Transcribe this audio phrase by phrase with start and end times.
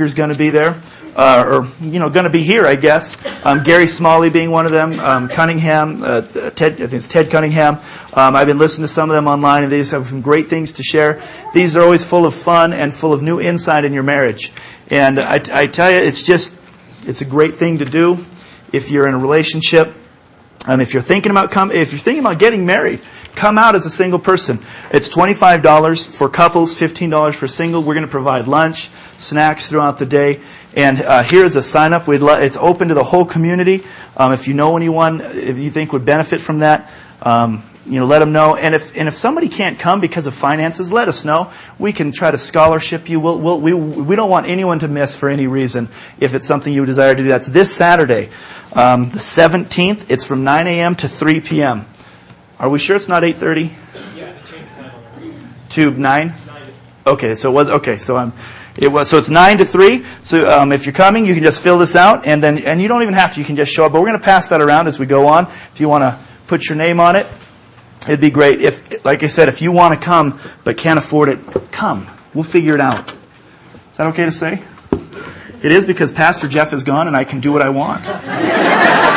[0.00, 0.80] speakers going to be there.
[1.14, 3.18] Uh, or you know, going to be here, I guess.
[3.44, 7.30] Um, Gary Smalley being one of them, um, Cunningham, uh, Ted, I think it's Ted
[7.30, 7.74] Cunningham.
[8.14, 10.48] Um, I've been listening to some of them online, and they just have some great
[10.48, 11.20] things to share.
[11.52, 14.52] These are always full of fun and full of new insight in your marriage.
[14.88, 16.54] And I, I tell you, it's just,
[17.06, 18.24] it's a great thing to do
[18.72, 19.92] if you're in a relationship.
[20.66, 23.00] And if you're thinking about come, if you're thinking about getting married,
[23.34, 24.58] come out as a single person.
[24.90, 27.82] It's $25 for couples, $15 for single.
[27.82, 28.88] We're going to provide lunch,
[29.18, 30.40] snacks throughout the day.
[30.76, 32.06] And uh, here's a sign up.
[32.06, 33.82] We'd it's open to the whole community.
[34.16, 36.90] Um, if you know anyone if you think would benefit from that,
[37.22, 38.54] um, you know, let them know.
[38.54, 41.50] And if and if somebody can't come because of finances, let us know.
[41.78, 43.18] We can try to scholarship you.
[43.18, 45.88] We'll, we'll, we we don't want anyone to miss for any reason
[46.20, 47.28] if it's something you desire to do.
[47.28, 48.30] That's this Saturday,
[48.74, 50.06] um, the 17th.
[50.08, 50.94] It's from 9 a.m.
[50.96, 51.86] to 3 p.m.
[52.60, 53.70] Are we sure it's not 8:30?
[54.16, 54.32] Yeah,
[55.70, 56.34] to nine.
[57.06, 57.96] Okay, so it was okay.
[57.96, 58.34] So I'm.
[58.76, 60.04] It was so it's nine to three.
[60.22, 62.86] So um, if you're coming, you can just fill this out, and then and you
[62.86, 63.40] don't even have to.
[63.40, 63.92] You can just show up.
[63.92, 65.46] But we're going to pass that around as we go on.
[65.46, 67.26] If you want to put your name on it,
[68.02, 68.60] it'd be great.
[68.60, 71.40] If, like I said, if you want to come but can't afford it,
[71.72, 72.06] come.
[72.34, 73.10] We'll figure it out.
[73.90, 74.62] Is that okay to say?
[75.62, 78.08] It is because Pastor Jeff is gone, and I can do what I want.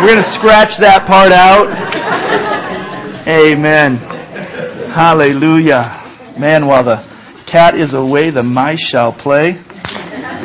[0.00, 1.68] We're going to scratch that part out.
[3.26, 3.96] Amen.
[4.92, 5.90] Hallelujah.
[6.38, 7.02] Man, while the
[7.46, 9.58] cat is away, the mice shall play.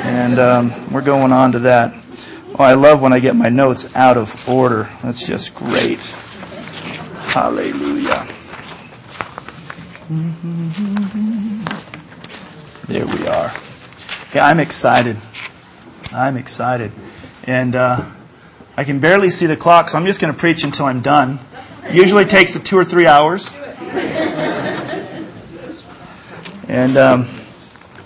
[0.03, 1.93] And um, we're going on to that.
[2.57, 4.89] Oh, I love when I get my notes out of order.
[5.03, 6.03] That's just great.
[7.27, 8.27] Hallelujah.
[12.87, 13.51] There we are.
[14.33, 15.17] Yeah, I'm excited.
[16.11, 16.91] I'm excited.
[17.43, 18.05] And uh,
[18.79, 21.37] I can barely see the clock, so I'm just going to preach until I'm done.
[21.91, 23.53] Usually takes two or three hours.
[26.65, 27.27] And, um,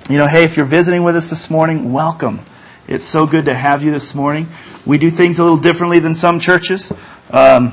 [0.09, 2.39] you know, hey, if you're visiting with us this morning, welcome.
[2.88, 4.47] It's so good to have you this morning.
[4.83, 6.91] We do things a little differently than some churches.
[7.29, 7.72] Um,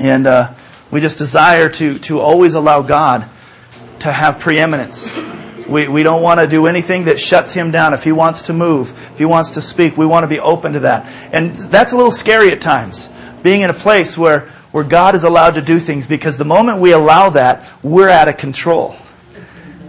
[0.00, 0.54] and uh,
[0.90, 3.28] we just desire to, to always allow God
[4.00, 5.12] to have preeminence.
[5.72, 7.94] We, we don't want to do anything that shuts him down.
[7.94, 10.74] If he wants to move, if he wants to speak, we want to be open
[10.74, 11.06] to that.
[11.32, 13.10] And that's a little scary at times,
[13.42, 14.40] being in a place where,
[14.70, 18.28] where God is allowed to do things, because the moment we allow that, we're out
[18.28, 18.94] of control.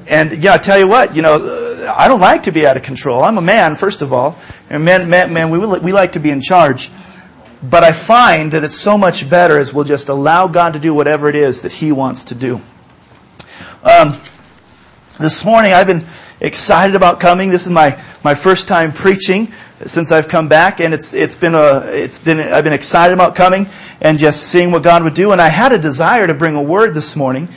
[0.08, 2.84] And yeah, I tell you what, you know, I don't like to be out of
[2.84, 3.24] control.
[3.24, 4.38] I'm a man, first of all,
[4.70, 6.90] and men, men we, we like to be in charge.
[7.62, 10.94] But I find that it's so much better as we'll just allow God to do
[10.94, 12.62] whatever it is that He wants to do.
[13.84, 14.18] Um,
[15.19, 16.03] this morning I've been
[16.40, 17.50] excited about coming.
[17.50, 19.51] This is my, my first time preaching
[19.85, 23.35] since I've come back, and it's it's been a it's been I've been excited about
[23.35, 23.68] coming
[24.02, 25.31] and just seeing what God would do.
[25.31, 27.47] And I had a desire to bring a word this morning,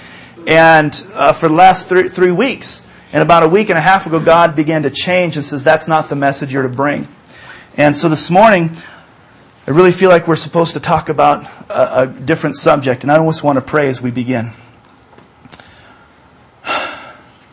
[0.47, 4.07] and uh, for the last three, three weeks, and about a week and a half
[4.07, 7.09] ago, God began to change and says that's not the message you're to bring.
[7.79, 8.71] And so this morning,
[9.67, 13.17] I really feel like we're supposed to talk about a, a different subject, and I
[13.17, 14.51] almost want to pray as we begin.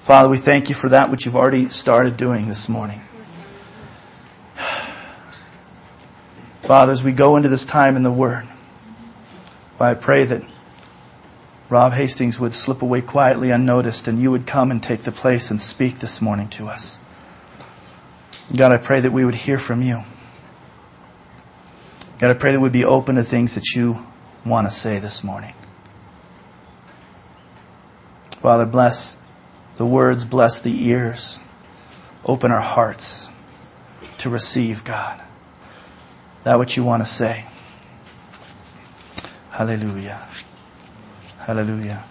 [0.04, 3.00] Father, we thank you for that which you've already started doing this morning.
[6.62, 8.46] Father, as we go into this time in the Word,
[9.80, 10.44] I pray that
[11.70, 15.50] Rob Hastings would slip away quietly unnoticed and you would come and take the place
[15.50, 17.00] and speak this morning to us.
[18.54, 20.02] God, I pray that we would hear from you.
[22.20, 24.06] God, I pray that we'd be open to things that you
[24.46, 25.54] want to say this morning.
[28.42, 29.16] Father, bless
[29.78, 31.40] the words bless the ears.
[32.26, 33.30] Open our hearts
[34.20, 35.22] to receive, God,
[36.44, 37.46] that what you want to say.
[39.50, 40.26] Hallelujah.
[41.40, 42.04] Hallelujah.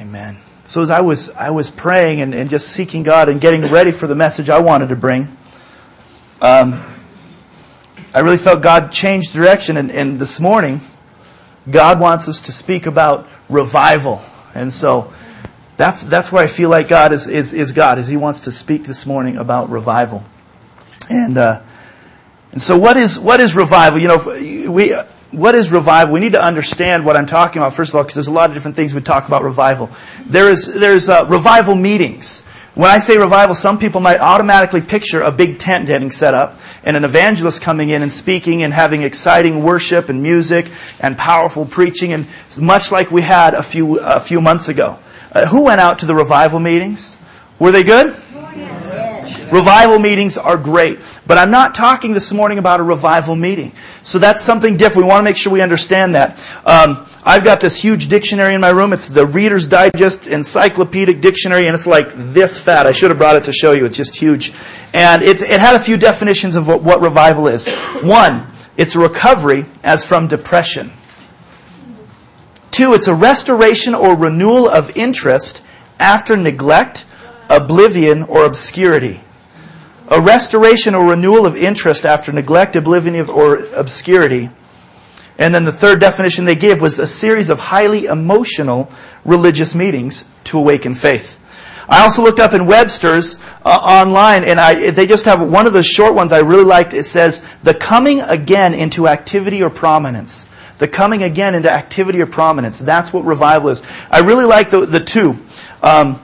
[0.00, 0.38] Amen.
[0.64, 3.92] So as I was I was praying and, and just seeking God and getting ready
[3.92, 5.36] for the message I wanted to bring,
[6.40, 6.82] um,
[8.12, 9.76] I really felt God changed direction.
[9.76, 10.80] And, and this morning,
[11.70, 14.22] God wants us to speak about revival.
[14.54, 15.12] And so
[15.76, 18.50] that's, that's where I feel like God is, is, is God, is He wants to
[18.50, 20.24] speak this morning about revival.
[21.10, 21.62] And, uh,
[22.52, 23.98] and so what is, what is revival?
[23.98, 24.94] You know, we,
[25.32, 26.14] what is revival?
[26.14, 28.48] We need to understand what I'm talking about, first of all, because there's a lot
[28.48, 29.90] of different things we talk about revival.
[30.24, 32.42] There is, there's uh, revival meetings.
[32.74, 36.58] When I say revival, some people might automatically picture a big tent getting set up
[36.84, 41.64] and an evangelist coming in and speaking and having exciting worship and music and powerful
[41.64, 42.26] preaching and
[42.60, 44.98] much like we had a few, a few months ago.
[45.36, 47.18] Uh, who went out to the revival meetings?
[47.58, 48.06] Were they good?
[49.52, 50.98] Revival meetings are great.
[51.26, 53.72] But I'm not talking this morning about a revival meeting.
[54.02, 55.04] So that's something different.
[55.04, 56.38] We want to make sure we understand that.
[56.64, 58.94] Um, I've got this huge dictionary in my room.
[58.94, 62.86] It's the Reader's Digest Encyclopedic Dictionary, and it's like this fat.
[62.86, 63.84] I should have brought it to show you.
[63.84, 64.54] It's just huge.
[64.94, 67.68] And it, it had a few definitions of what, what revival is.
[68.02, 68.46] One,
[68.78, 70.92] it's recovery as from depression.
[72.76, 75.62] Two, it's a restoration or renewal of interest
[75.98, 77.06] after neglect,
[77.48, 79.20] oblivion, or obscurity.
[80.08, 84.50] A restoration or renewal of interest after neglect, oblivion, or obscurity.
[85.38, 88.92] And then the third definition they gave was a series of highly emotional
[89.24, 91.40] religious meetings to awaken faith.
[91.88, 95.72] I also looked up in Webster's uh, online, and I, they just have one of
[95.72, 96.92] the short ones I really liked.
[96.92, 100.46] It says, the coming again into activity or prominence.
[100.78, 102.78] The coming again into activity or prominence.
[102.78, 103.82] That's what revival is.
[104.10, 105.42] I really like the, the two.
[105.82, 106.20] Um,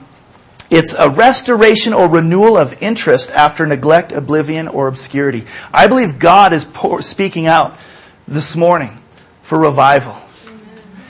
[0.69, 5.45] it's a restoration or renewal of interest after neglect, oblivion, or obscurity.
[5.71, 7.77] I believe God is pour, speaking out
[8.27, 8.97] this morning
[9.41, 10.17] for revival.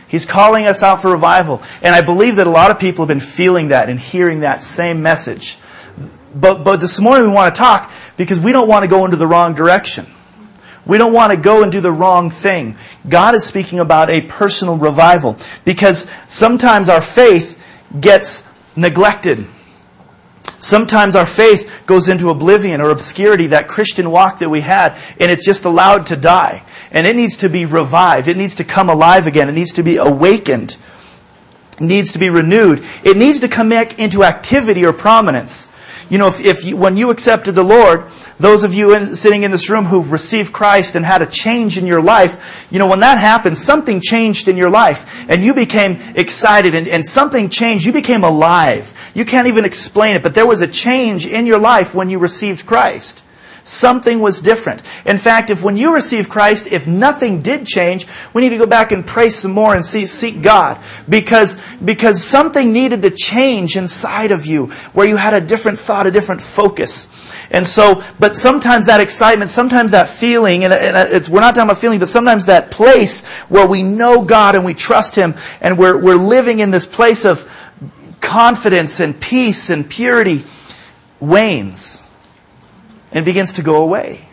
[0.07, 1.61] He's calling us out for revival.
[1.81, 4.61] And I believe that a lot of people have been feeling that and hearing that
[4.61, 5.57] same message.
[6.35, 9.17] But, but this morning we want to talk because we don't want to go into
[9.17, 10.05] the wrong direction.
[10.85, 12.75] We don't want to go and do the wrong thing.
[13.07, 17.57] God is speaking about a personal revival because sometimes our faith
[17.99, 19.45] gets neglected.
[20.59, 25.29] Sometimes our faith goes into oblivion or obscurity, that Christian walk that we had, and
[25.29, 26.63] it's just allowed to die.
[26.91, 28.29] And it needs to be revived.
[28.29, 29.49] It needs to come alive again.
[29.49, 30.77] It needs to be awakened.
[31.73, 32.81] It needs to be renewed.
[33.03, 35.69] It needs to come back into activity or prominence.
[36.09, 38.05] You know, if, if you, when you accepted the Lord,
[38.37, 41.77] those of you in, sitting in this room who've received Christ and had a change
[41.77, 45.53] in your life, you know, when that happened, something changed in your life and you
[45.53, 47.85] became excited and, and something changed.
[47.85, 49.11] You became alive.
[49.13, 52.19] You can't even explain it, but there was a change in your life when you
[52.19, 53.23] received Christ.
[53.65, 54.81] Something was different.
[55.05, 58.65] In fact, if when you receive Christ, if nothing did change, we need to go
[58.65, 60.79] back and pray some more and see, seek God.
[61.07, 66.07] Because, because something needed to change inside of you where you had a different thought,
[66.07, 67.07] a different focus.
[67.51, 71.77] And so, but sometimes that excitement, sometimes that feeling, and it's, we're not talking about
[71.77, 75.97] feeling, but sometimes that place where we know God and we trust Him and we're,
[75.97, 77.49] we're living in this place of
[78.19, 80.43] confidence and peace and purity
[81.21, 82.03] wanes
[83.13, 84.27] and begins to go away.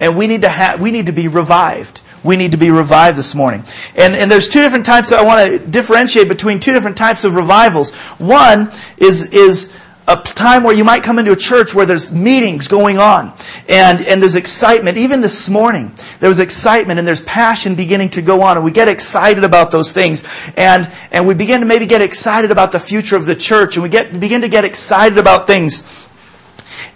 [0.00, 2.02] And we need to have, we need to be revived.
[2.24, 3.64] We need to be revived this morning.
[3.96, 7.24] And, and there's two different types, that I want to differentiate between two different types
[7.24, 7.94] of revivals.
[8.18, 9.72] One is, is
[10.06, 13.32] a time where you might come into a church where there's meetings going on
[13.68, 14.98] and, and there's excitement.
[14.98, 18.70] Even this morning, there was excitement and there's passion beginning to go on and we
[18.70, 20.24] get excited about those things
[20.56, 23.82] and, and we begin to maybe get excited about the future of the church and
[23.82, 26.08] we get, begin to get excited about things.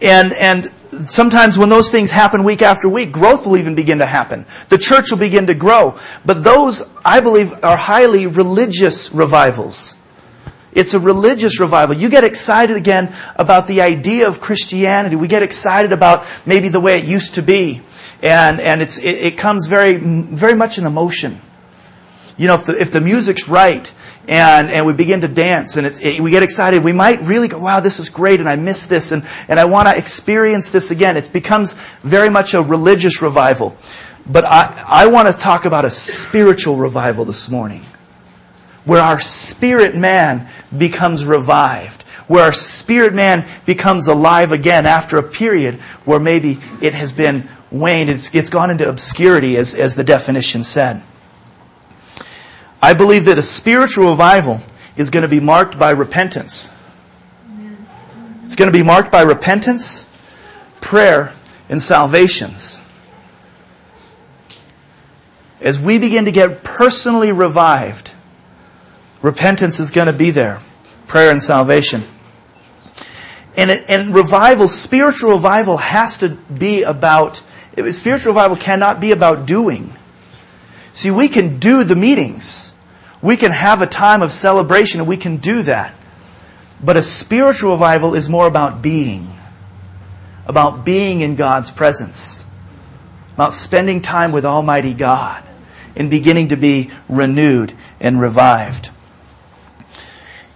[0.02, 0.70] And, and
[1.06, 4.46] sometimes when those things happen week after week, growth will even begin to happen.
[4.68, 5.98] The church will begin to grow.
[6.24, 9.96] But those, I believe, are highly religious revivals.
[10.72, 11.96] It's a religious revival.
[11.96, 15.16] You get excited again about the idea of Christianity.
[15.16, 17.82] We get excited about maybe the way it used to be.
[18.22, 21.40] And, and it's, it, it comes very, very much in emotion.
[22.36, 23.92] You know, if the, if the music's right,
[24.28, 26.84] and, and we begin to dance and it, we get excited.
[26.84, 29.64] We might really go, wow, this is great and I miss this and, and I
[29.64, 31.16] want to experience this again.
[31.16, 31.72] It becomes
[32.02, 33.76] very much a religious revival.
[34.26, 37.82] But I, I want to talk about a spiritual revival this morning
[38.84, 40.46] where our spirit man
[40.76, 46.92] becomes revived, where our spirit man becomes alive again after a period where maybe it
[46.92, 51.02] has been waned, it's, it's gone into obscurity, as, as the definition said.
[52.80, 54.60] I believe that a spiritual revival
[54.96, 56.72] is going to be marked by repentance.
[58.44, 60.06] It's going to be marked by repentance,
[60.80, 61.32] prayer,
[61.68, 62.80] and salvations.
[65.60, 68.12] As we begin to get personally revived,
[69.22, 70.60] repentance is going to be there.
[71.06, 72.02] Prayer and salvation.
[73.56, 77.42] And, and revival, spiritual revival has to be about,
[77.90, 79.92] spiritual revival cannot be about doing.
[80.98, 82.72] See, we can do the meetings.
[83.22, 85.94] We can have a time of celebration and we can do that.
[86.82, 89.28] But a spiritual revival is more about being.
[90.44, 92.44] About being in God's presence.
[93.34, 95.44] About spending time with Almighty God
[95.94, 98.90] and beginning to be renewed and revived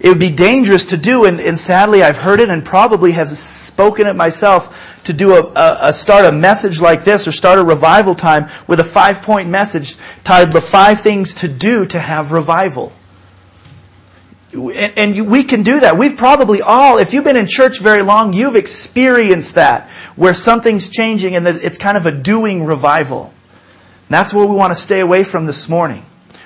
[0.02, 3.28] it would be dangerous to do, and, and, sadly I've heard it and probably have
[3.28, 7.58] spoken it myself, to do a, a, a, start a message like this or start
[7.58, 11.98] a revival time with a five point message titled The Five Things to Do to
[11.98, 12.92] Have Revival.
[14.54, 15.96] and we can do that.
[15.96, 20.88] We've probably all, if you've been in church very long, you've experienced that, where something's
[20.88, 23.26] changing and that it's kind of a doing revival.
[23.26, 26.04] And that's what we want to stay away from this morning.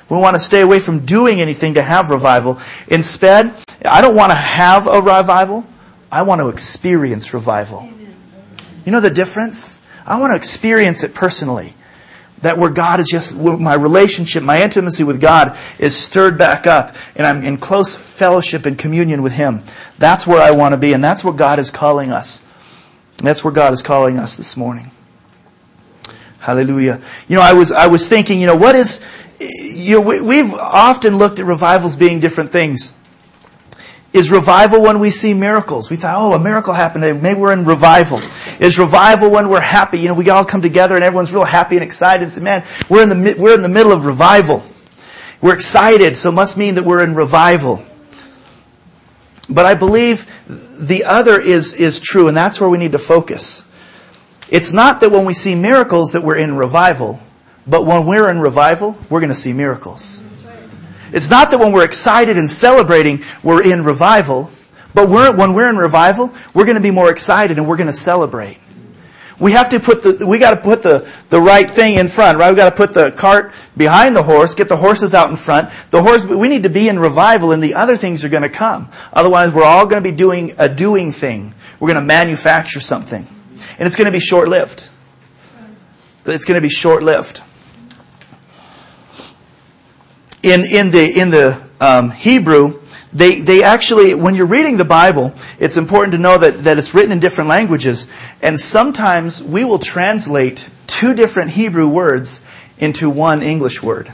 [0.08, 2.60] We want to stay away from doing anything to have revival.
[2.86, 3.52] Instead,
[3.84, 5.66] I don't want to have a revival.
[6.12, 7.90] I want to experience revival.
[8.86, 9.78] You know the difference?
[10.06, 11.74] I want to experience it personally.
[12.42, 16.94] That where God is just, my relationship, my intimacy with God is stirred back up
[17.16, 19.62] and I'm in close fellowship and communion with Him.
[19.98, 22.44] That's where I want to be and that's what God is calling us.
[23.18, 24.90] That's where God is calling us this morning.
[26.38, 27.00] Hallelujah.
[27.26, 29.04] You know, I was, I was thinking, you know, what is,
[29.40, 32.92] you know, we, we've often looked at revivals being different things.
[34.16, 35.90] Is revival when we see miracles?
[35.90, 37.22] We thought, oh, a miracle happened.
[37.22, 38.22] Maybe we're in revival.
[38.58, 39.98] Is revival when we're happy?
[39.98, 42.64] You know, we all come together and everyone's real happy and excited and say, man,
[42.88, 44.64] we're in the, we're in the middle of revival.
[45.42, 47.84] We're excited, so it must mean that we're in revival.
[49.50, 53.66] But I believe the other is, is true, and that's where we need to focus.
[54.48, 57.20] It's not that when we see miracles that we're in revival,
[57.66, 60.24] but when we're in revival, we're going to see miracles.
[61.12, 64.50] It's not that when we're excited and celebrating, we're in revival,
[64.94, 67.88] but we're, when we're in revival, we're going to be more excited and we're going
[67.88, 68.58] to celebrate.
[69.38, 72.38] We have to put the, we got to put the, the right thing in front,
[72.38, 72.50] right?
[72.50, 75.70] We got to put the cart behind the horse, get the horses out in front.
[75.90, 78.48] The horse, we need to be in revival and the other things are going to
[78.48, 78.88] come.
[79.12, 81.54] Otherwise, we're all going to be doing a doing thing.
[81.78, 83.26] We're going to manufacture something.
[83.78, 84.88] And it's going to be short lived.
[86.24, 87.42] It's going to be short lived
[90.46, 92.80] in, in the, in the um, Hebrew,
[93.12, 96.94] they, they actually, when you're reading the Bible, it's important to know that, that it's
[96.94, 98.06] written in different languages.
[98.42, 102.44] And sometimes we will translate two different Hebrew words
[102.78, 104.12] into one English word.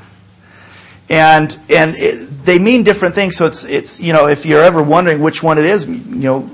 [1.10, 3.36] And, and it, they mean different things.
[3.36, 6.50] So it's, it's, you know, if you're ever wondering which one it is, you know,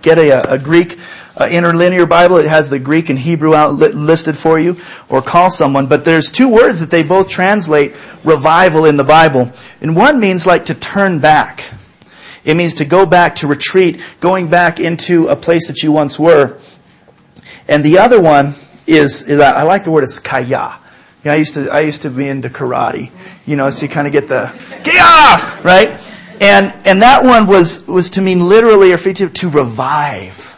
[0.00, 0.98] get a, a Greek
[1.38, 2.36] uh, interlinear Bible.
[2.36, 4.76] It has the Greek and Hebrew out li- listed for you,
[5.08, 5.86] or call someone.
[5.86, 9.52] But there's two words that they both translate revival in the Bible.
[9.80, 11.64] And one means like to turn back.
[12.44, 16.18] It means to go back, to retreat, going back into a place that you once
[16.18, 16.58] were.
[17.68, 18.54] And the other one
[18.86, 20.78] is, is I like the word, it's kaya.
[21.24, 23.10] Yeah, I used to, I used to be into karate.
[23.44, 24.46] You know, so you kind of get the
[24.84, 26.00] kaya, right?
[26.40, 30.57] And, and that one was, was to mean literally or to, to revive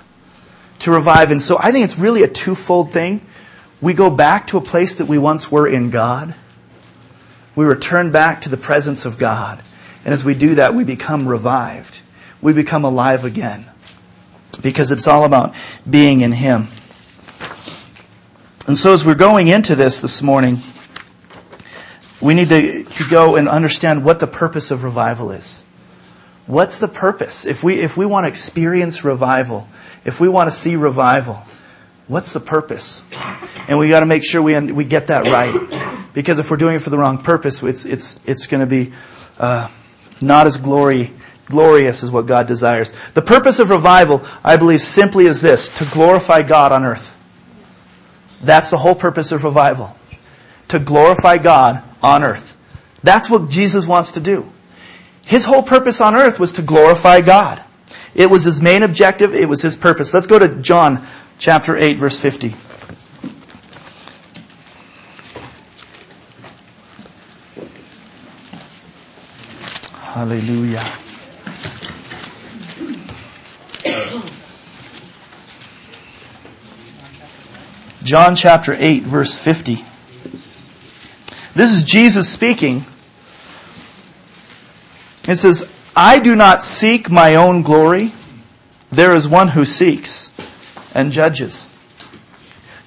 [0.80, 1.30] to revive.
[1.30, 3.24] And so I think it's really a twofold thing.
[3.80, 6.34] We go back to a place that we once were in God.
[7.54, 9.62] We return back to the presence of God.
[10.04, 12.00] And as we do that, we become revived.
[12.40, 13.66] We become alive again.
[14.62, 15.54] Because it's all about
[15.88, 16.68] being in Him.
[18.66, 20.58] And so as we're going into this this morning,
[22.20, 25.64] we need to, to go and understand what the purpose of revival is.
[26.46, 27.46] What's the purpose?
[27.46, 29.68] If we, if we want to experience revival,
[30.04, 31.42] if we want to see revival,
[32.08, 33.02] what's the purpose?
[33.68, 36.12] And we got to make sure we, we get that right.
[36.12, 38.92] Because if we're doing it for the wrong purpose, it's, it's, it's going to be
[39.38, 39.68] uh,
[40.20, 41.12] not as glory,
[41.46, 42.92] glorious as what God desires.
[43.14, 47.16] The purpose of revival, I believe, simply is this to glorify God on earth.
[48.42, 49.96] That's the whole purpose of revival.
[50.68, 52.56] To glorify God on earth.
[53.02, 54.50] That's what Jesus wants to do.
[55.24, 57.62] His whole purpose on earth was to glorify God.
[58.14, 59.34] It was his main objective.
[59.34, 60.12] It was his purpose.
[60.12, 61.04] Let's go to John
[61.38, 62.54] chapter 8 verse 50.
[70.12, 70.84] Hallelujah.
[78.02, 79.84] John chapter 8 verse 50.
[81.54, 82.84] This is Jesus speaking.
[85.28, 88.12] It says, I do not seek my own glory.
[88.90, 90.34] There is one who seeks
[90.94, 91.68] and judges.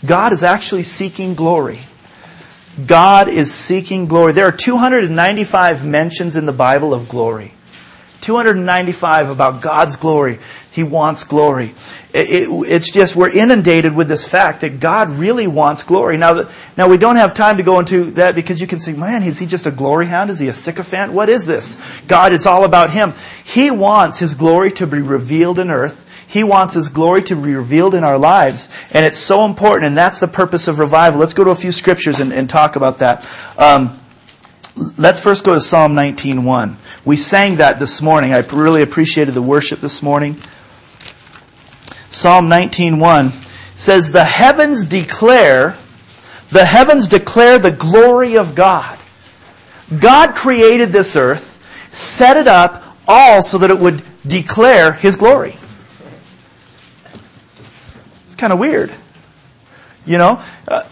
[0.05, 1.79] God is actually seeking glory.
[2.86, 4.33] God is seeking glory.
[4.33, 7.53] There are 295 mentions in the Bible of glory.
[8.22, 10.39] 295 about God's glory.
[10.72, 11.74] He wants glory.
[12.13, 16.17] It, it, it's just, we're inundated with this fact that God really wants glory.
[16.17, 18.93] Now, the, now we don't have time to go into that because you can say,
[18.93, 20.29] man, is he just a glory hound?
[20.29, 21.12] Is he a sycophant?
[21.12, 22.01] What is this?
[22.01, 23.13] God, it's all about him.
[23.43, 26.03] He wants his glory to be revealed in earth.
[26.34, 28.67] He wants His glory to be revealed in our lives.
[28.91, 31.20] And it's so important, and that's the purpose of revival.
[31.20, 33.29] Let's go to a few scriptures and, and talk about that.
[33.55, 34.00] Um,
[34.98, 36.75] let's first go to Psalm 19.1.
[37.05, 38.34] We sang that this morning.
[38.34, 40.38] I really appreciated the worship this morning.
[42.13, 43.32] Psalm 19.1
[43.75, 45.75] says, The heavens declare,
[46.51, 49.00] the heavens declare the glory of God.
[50.00, 51.60] God created this earth,
[51.91, 55.58] set it up all so that it would declare his glory.
[58.27, 58.93] It's kind of weird.
[60.05, 60.84] You know, uh,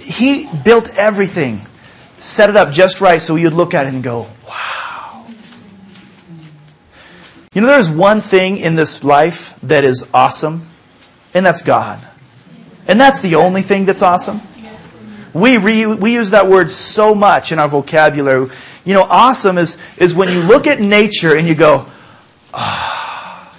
[0.00, 1.60] he built everything,
[2.16, 4.85] set it up just right so you'd look at it and go, wow.
[7.56, 10.68] You know, there's one thing in this life that is awesome,
[11.32, 12.06] and that's God.
[12.86, 14.42] And that's the only thing that's awesome.
[15.32, 18.50] We, re, we use that word so much in our vocabulary.
[18.84, 21.86] You know, awesome is, is when you look at nature and you go,
[22.52, 23.56] ah.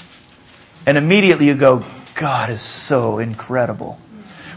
[0.86, 4.00] And immediately you go, God is so incredible.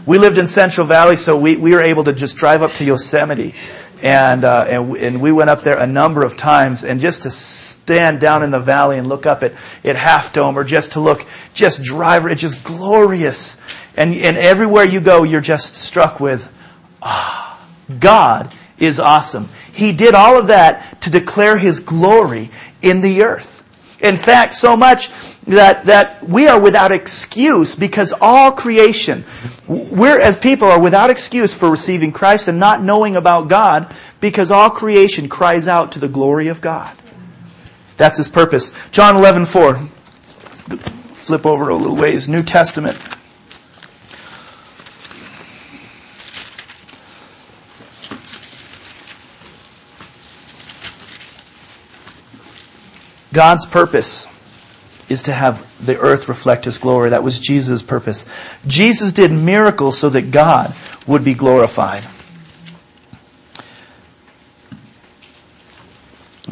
[0.05, 2.85] We lived in Central Valley, so we, we were able to just drive up to
[2.85, 3.55] Yosemite.
[4.01, 7.29] And, uh, and, and we went up there a number of times, and just to
[7.29, 9.53] stand down in the valley and look up at,
[9.83, 13.57] at Half Dome, or just to look, just drive, it's just glorious.
[13.95, 16.51] And, and everywhere you go, you're just struck with,
[17.01, 17.63] ah,
[17.99, 19.49] God is awesome.
[19.71, 22.49] He did all of that to declare His glory
[22.81, 23.63] in the earth.
[24.01, 25.09] In fact, so much
[25.47, 29.23] that, that we are without excuse because all creation,
[29.67, 34.51] we're as people are without excuse for receiving Christ and not knowing about God because
[34.51, 36.95] all creation cries out to the glory of God.
[37.97, 38.71] That's his purpose.
[38.91, 39.75] John 11, 4.
[39.75, 42.27] Flip over a little ways.
[42.27, 42.97] New Testament.
[53.33, 54.27] God's purpose
[55.11, 57.09] is to have the earth reflect His glory.
[57.09, 58.25] That was Jesus' purpose.
[58.65, 60.73] Jesus did miracles so that God
[61.05, 62.05] would be glorified.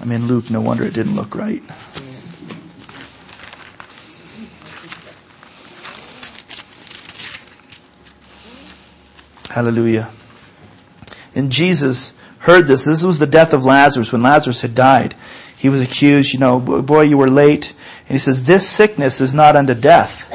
[0.01, 1.63] I'm in Luke, no wonder it didn't look right.
[9.49, 10.09] Hallelujah.
[11.33, 12.85] And Jesus heard this.
[12.85, 15.15] This was the death of Lazarus when Lazarus had died
[15.59, 17.73] he was accused, you know, boy, you were late.
[18.09, 20.27] And he says, This sickness is not unto death,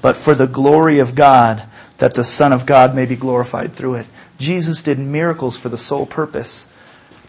[0.00, 1.66] but for the glory of God,
[1.98, 4.06] that the Son of God may be glorified through it.
[4.38, 6.72] Jesus did miracles for the sole purpose,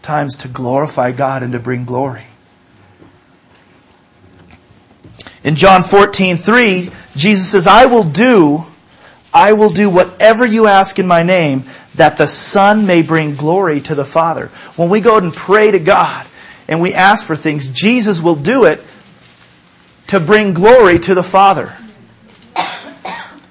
[0.02, 2.26] times to glorify God and to bring glory.
[5.42, 8.64] In John 14, 3, Jesus says, I will do,
[9.34, 11.64] I will do whatever you ask in my name,
[11.96, 14.46] that the Son may bring glory to the Father.
[14.76, 16.24] When we go and pray to God,
[16.68, 18.80] and we ask for things, Jesus will do it
[20.08, 21.74] to bring glory to the Father.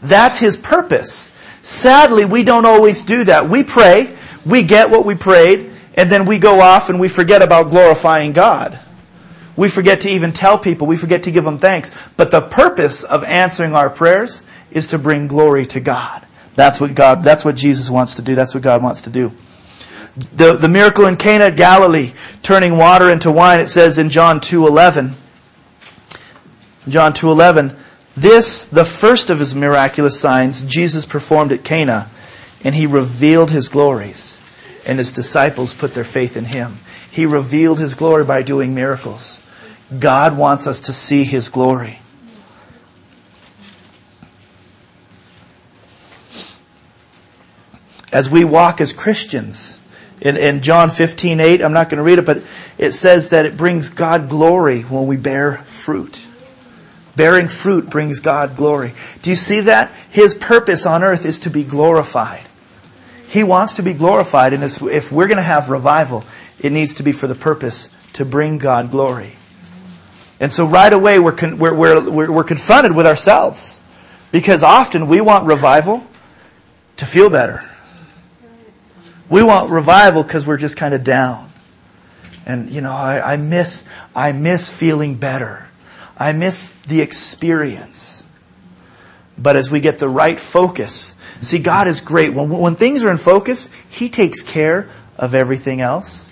[0.02, 1.32] That's His purpose.
[1.62, 3.50] Sadly, we don't always do that.
[3.50, 4.16] We pray,
[4.46, 8.34] we get what we prayed, and then we go off and we forget about glorifying
[8.34, 8.80] God.
[9.56, 11.92] We forget to even tell people, we forget to give them thanks.
[12.18, 16.26] But the purpose of answering our prayers is to bring glory to God.
[16.56, 18.36] That's what God, that's what Jesus wants to do.
[18.36, 19.32] That's what God wants to do
[20.34, 25.14] the, the miracle in Cana Galilee, turning water into wine, it says in John 2.11.
[26.88, 27.76] John 2.11,
[28.16, 32.10] this, the first of his miraculous signs, Jesus performed at Cana,
[32.64, 34.40] and he revealed his glories,
[34.86, 36.78] and his disciples put their faith in him.
[37.12, 39.44] He revealed his glory by doing miracles.
[40.00, 42.00] God wants us to see his glory.
[48.14, 49.80] As we walk as Christians,
[50.22, 52.44] in, in John 15, 8, I'm not going to read it, but
[52.78, 56.25] it says that it brings God glory when we bear fruit.
[57.16, 58.94] Bearing fruit brings God glory.
[59.22, 59.92] Do you see that?
[60.10, 62.44] His purpose on earth is to be glorified.
[63.28, 66.24] He wants to be glorified, and if we're going to have revival,
[66.60, 69.34] it needs to be for the purpose to bring God glory.
[70.40, 73.82] And so right away we're, con- we're, we're, we're confronted with ourselves
[74.32, 76.06] because often we want revival
[76.98, 77.64] to feel better.
[79.30, 81.52] We want revival because we're just kind of down.
[82.46, 85.68] And, you know, I, I, miss, I miss feeling better.
[86.18, 88.24] I miss the experience.
[89.38, 92.34] But as we get the right focus, see, God is great.
[92.34, 96.32] When, when things are in focus, He takes care of everything else.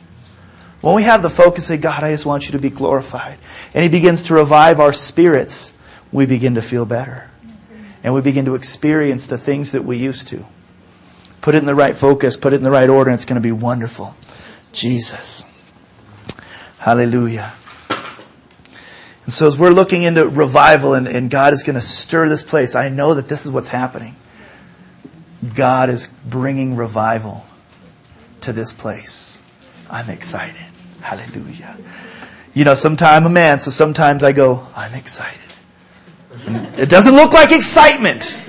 [0.82, 3.38] When we have the focus, say, God, I just want you to be glorified.
[3.74, 5.74] And He begins to revive our spirits,
[6.12, 7.30] we begin to feel better.
[8.04, 10.46] And we begin to experience the things that we used to.
[11.42, 13.42] Put it in the right focus, put it in the right order, and it's going
[13.42, 14.16] to be wonderful.
[14.72, 15.46] Jesus.
[16.80, 17.54] Hallelujah.
[19.24, 22.44] And so as we're looking into revival and, and God is going to stir this
[22.44, 24.16] place, I know that this is what's happening.
[25.56, 27.46] God is bringing revival
[28.42, 29.42] to this place.
[29.90, 30.66] I'm excited.
[31.02, 31.78] Hallelujah.
[32.54, 35.40] You know, sometimes I'm a man, so sometimes I go, I'm excited.
[36.46, 38.40] And it doesn't look like excitement,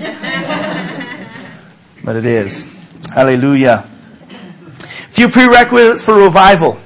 [2.05, 2.65] but it is.
[3.13, 3.89] Hallelujah.
[4.31, 6.79] A few prerequisites for revival.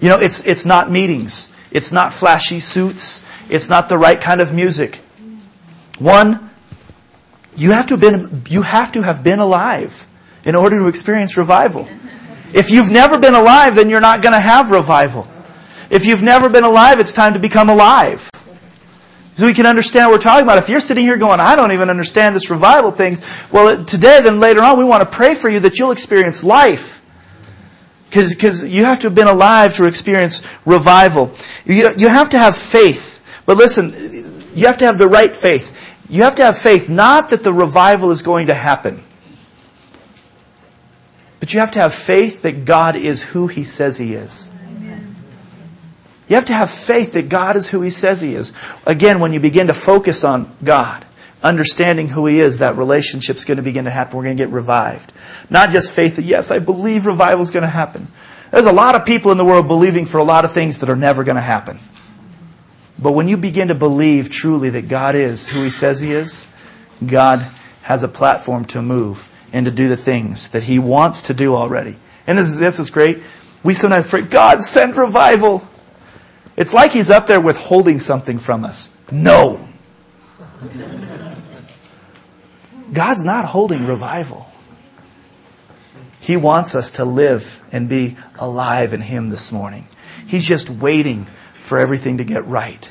[0.00, 1.52] You know, it's, it's not meetings.
[1.74, 3.20] It's not flashy suits.
[3.50, 5.00] It's not the right kind of music.
[5.98, 6.50] One,
[7.56, 10.06] you have to have been, you have, to have been alive
[10.44, 11.88] in order to experience revival.
[12.54, 15.28] If you've never been alive, then you're not going to have revival.
[15.90, 18.30] If you've never been alive, it's time to become alive.
[19.34, 20.58] So we can understand what we're talking about.
[20.58, 23.18] If you're sitting here going, I don't even understand this revival thing,
[23.50, 27.02] well, today, then later on, we want to pray for you that you'll experience life.
[28.14, 31.32] Because you have to have been alive to experience revival.
[31.64, 33.20] You, you have to have faith.
[33.44, 33.92] But listen,
[34.54, 35.94] you have to have the right faith.
[36.08, 39.02] You have to have faith, not that the revival is going to happen.
[41.40, 44.50] But you have to have faith that God is who He says He is.
[46.26, 48.52] You have to have faith that God is who He says He is.
[48.86, 51.04] Again, when you begin to focus on God,
[51.44, 54.16] understanding who He is, that relationship's going to begin to happen.
[54.16, 55.12] We're going to get revived.
[55.50, 58.08] Not just faith that, yes, I believe revival is going to happen.
[58.50, 60.88] There's a lot of people in the world believing for a lot of things that
[60.88, 61.78] are never going to happen.
[62.98, 66.46] But when you begin to believe truly that God is who He says He is,
[67.04, 67.46] God
[67.82, 71.54] has a platform to move and to do the things that He wants to do
[71.54, 71.96] already.
[72.26, 73.18] And this is, this is great.
[73.62, 75.66] We sometimes pray, God, send revival.
[76.56, 78.94] It's like He's up there withholding something from us.
[79.10, 79.68] No.
[82.94, 84.50] God's not holding revival.
[86.20, 89.86] He wants us to live and be alive in Him this morning.
[90.26, 91.26] He's just waiting
[91.58, 92.90] for everything to get right.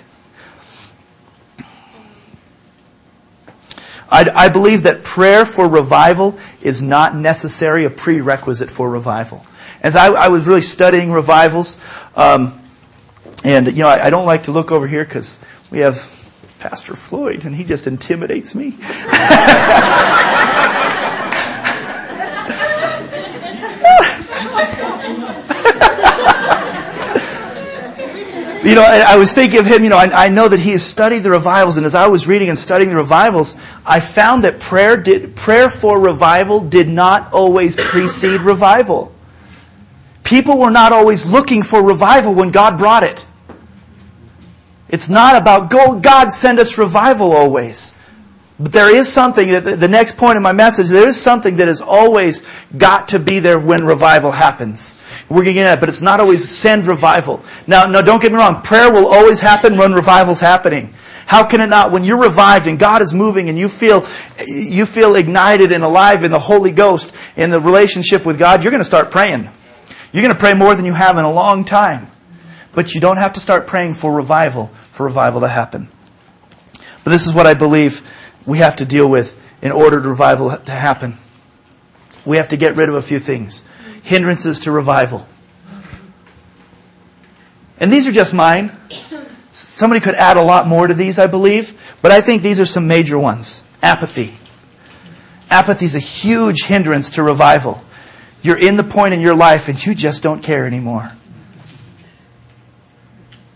[4.09, 9.43] I, I, believe that prayer for revival is not necessary a prerequisite for revival.
[9.81, 11.79] As I, I was really studying revivals,
[12.15, 12.61] um,
[13.43, 15.39] and you know, I, I, don't like to look over here because
[15.71, 16.22] we have
[16.63, 18.67] Pastor Floyd, and he just intimidates me.
[18.67, 18.75] you
[28.75, 31.19] know, I, was thinking of him, you know, I, I, know that he has studied
[31.19, 34.95] the revivals, and as I was reading and studying the revivals, I found that prayer
[34.95, 39.13] did, prayer for revival did not always precede revival.
[40.23, 43.25] People were not always looking for revival when God brought it.
[44.93, 47.95] It's not about, go, God send us revival always.
[48.59, 51.81] But there is something, the next point in my message, there is something that has
[51.81, 52.43] always
[52.77, 55.01] got to be there when revival happens.
[55.29, 57.41] We're going to get at it, but it's not always send revival.
[57.65, 58.61] Now, no, don't get me wrong.
[58.61, 60.93] Prayer will always happen when revival's happening.
[61.25, 61.91] How can it not?
[61.91, 64.05] When you're revived and God is moving and you feel,
[64.47, 68.69] you feel ignited and alive in the Holy Ghost in the relationship with God, you're
[68.69, 69.49] going to start praying.
[70.11, 72.11] You're going to pray more than you have in a long time.
[72.73, 75.89] But you don't have to start praying for revival, for revival to happen.
[77.03, 78.01] But this is what I believe
[78.45, 81.15] we have to deal with in order to revival to happen.
[82.25, 83.65] We have to get rid of a few things.
[84.03, 85.27] Hindrances to revival.
[87.79, 88.71] And these are just mine.
[89.51, 92.65] Somebody could add a lot more to these, I believe, but I think these are
[92.65, 93.63] some major ones.
[93.81, 94.35] Apathy.
[95.49, 97.83] Apathy is a huge hindrance to revival.
[98.43, 101.11] You're in the point in your life and you just don't care anymore.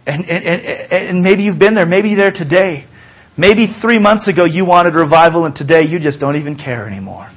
[0.08, 2.86] And, and, and, and maybe you've been there, maybe there today.
[3.36, 7.30] Maybe three months ago you wanted revival and today you just don't even care anymore.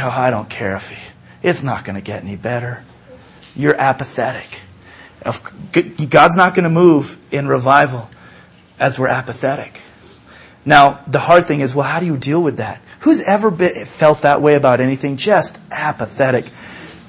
[0.00, 2.84] I don't care if he, it's not going to get any better.
[3.54, 4.60] You're apathetic.
[6.08, 8.08] God's not going to move in revival
[8.78, 9.82] as we're apathetic.
[10.64, 12.80] Now, the hard thing is, well, how do you deal with that?
[13.00, 15.16] Who's ever been, felt that way about anything?
[15.16, 16.46] Just apathetic.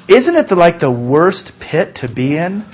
[0.08, 2.66] Isn't it the, like the worst pit to be in?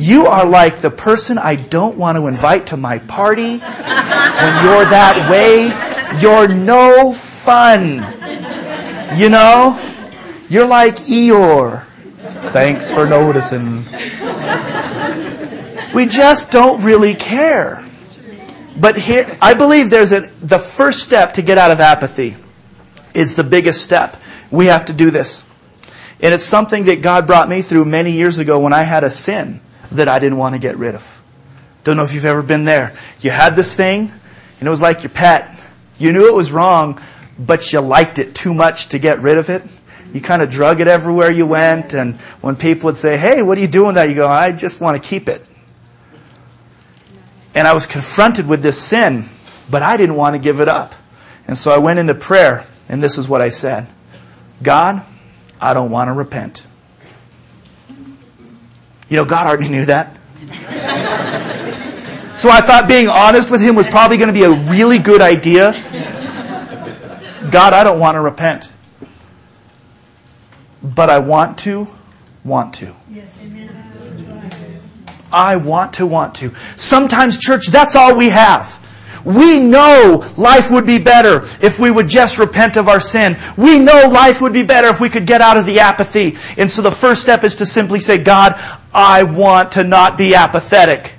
[0.00, 3.58] You are like the person I don't want to invite to my party.
[3.58, 5.66] When you're that way,
[6.22, 7.96] you're no fun.
[9.18, 9.78] You know?
[10.48, 11.84] You're like Eeyore.
[12.50, 13.84] Thanks for noticing.
[15.92, 17.84] We just don't really care.
[18.78, 22.36] But here, I believe there's a, the first step to get out of apathy
[23.12, 24.16] is the biggest step.
[24.50, 25.44] We have to do this.
[26.22, 29.10] And it's something that God brought me through many years ago when I had a
[29.10, 29.60] sin
[29.92, 31.22] that I didn't want to get rid of.
[31.84, 32.94] Don't know if you've ever been there.
[33.20, 34.10] You had this thing,
[34.58, 35.60] and it was like your pet.
[35.98, 37.00] You knew it was wrong,
[37.38, 39.62] but you liked it too much to get rid of it.
[40.12, 43.56] You kind of drug it everywhere you went, and when people would say, Hey, what
[43.56, 44.08] are you doing that?
[44.08, 45.44] You go, I just want to keep it.
[47.54, 49.24] And I was confronted with this sin,
[49.70, 50.94] but I didn't want to give it up.
[51.46, 53.86] And so I went into prayer, and this is what I said
[54.62, 55.04] God,
[55.60, 56.66] I don't want to repent.
[59.10, 60.16] You know, God already knew that.
[62.36, 65.20] So I thought being honest with him was probably going to be a really good
[65.20, 65.72] idea.
[67.50, 68.72] God, I don't want to repent.
[70.82, 71.86] But I want to,
[72.44, 72.94] want to.
[75.32, 76.54] I want to want to.
[76.76, 78.80] Sometimes, church, that's all we have.
[79.24, 83.36] We know life would be better if we would just repent of our sin.
[83.56, 86.38] We know life would be better if we could get out of the apathy.
[86.56, 88.58] And so the first step is to simply say, God,
[88.92, 91.14] I want to not be apathetic.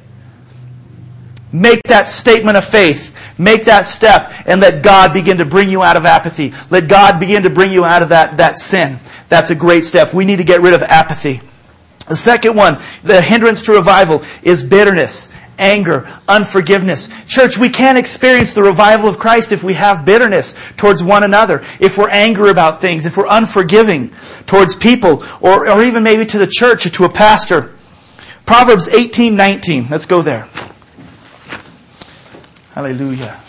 [1.53, 3.15] Make that statement of faith.
[3.38, 6.53] Make that step and let God begin to bring you out of apathy.
[6.69, 8.99] Let God begin to bring you out of that, that sin.
[9.27, 10.13] That's a great step.
[10.13, 11.41] We need to get rid of apathy.
[12.07, 15.29] The second one, the hindrance to revival, is bitterness,
[15.62, 17.08] anger, unforgiveness.
[17.26, 21.63] Church, we can't experience the revival of Christ if we have bitterness towards one another,
[21.80, 24.10] if we're angry about things, if we're unforgiving
[24.47, 27.74] towards people, or, or even maybe to the church or to a pastor.
[28.45, 29.88] Proverbs 18, 19.
[29.89, 30.50] Let's go there.
[32.74, 33.40] Hallelujah.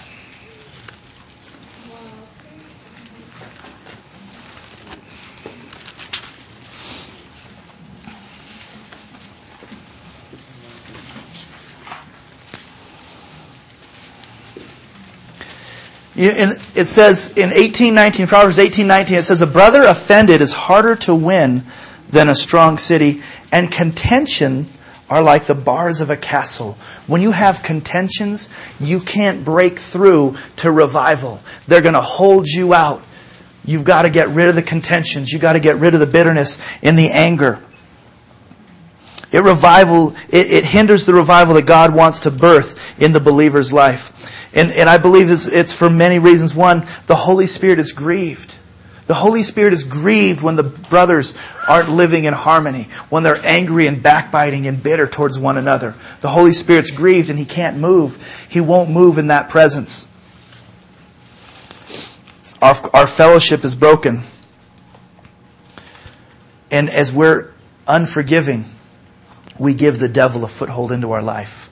[16.14, 21.64] It says in 1819, Proverbs 1819, it says, A brother offended is harder to win
[22.11, 24.66] than a strong city, and contention
[25.09, 26.72] are like the bars of a castle.
[27.07, 28.48] When you have contentions,
[28.81, 31.40] you can't break through to revival.
[31.66, 33.03] They're going to hold you out.
[33.64, 35.31] You've got to get rid of the contentions.
[35.31, 37.62] You've got to get rid of the bitterness and the anger.
[39.33, 43.73] It revival, it, it hinders the revival that God wants to birth in the believer's
[43.73, 44.55] life.
[44.55, 46.55] And, and I believe it's, it's for many reasons.
[46.55, 48.57] One, the Holy Spirit is grieved.
[49.07, 51.35] The Holy Spirit is grieved when the brothers
[51.68, 55.97] aren't living in harmony, when they're angry and backbiting and bitter towards one another.
[56.21, 58.47] The Holy Spirit's grieved and He can't move.
[58.49, 60.07] He won't move in that presence.
[62.61, 64.21] Our, our fellowship is broken.
[66.71, 67.53] And as we're
[67.88, 68.64] unforgiving,
[69.59, 71.71] we give the devil a foothold into our life.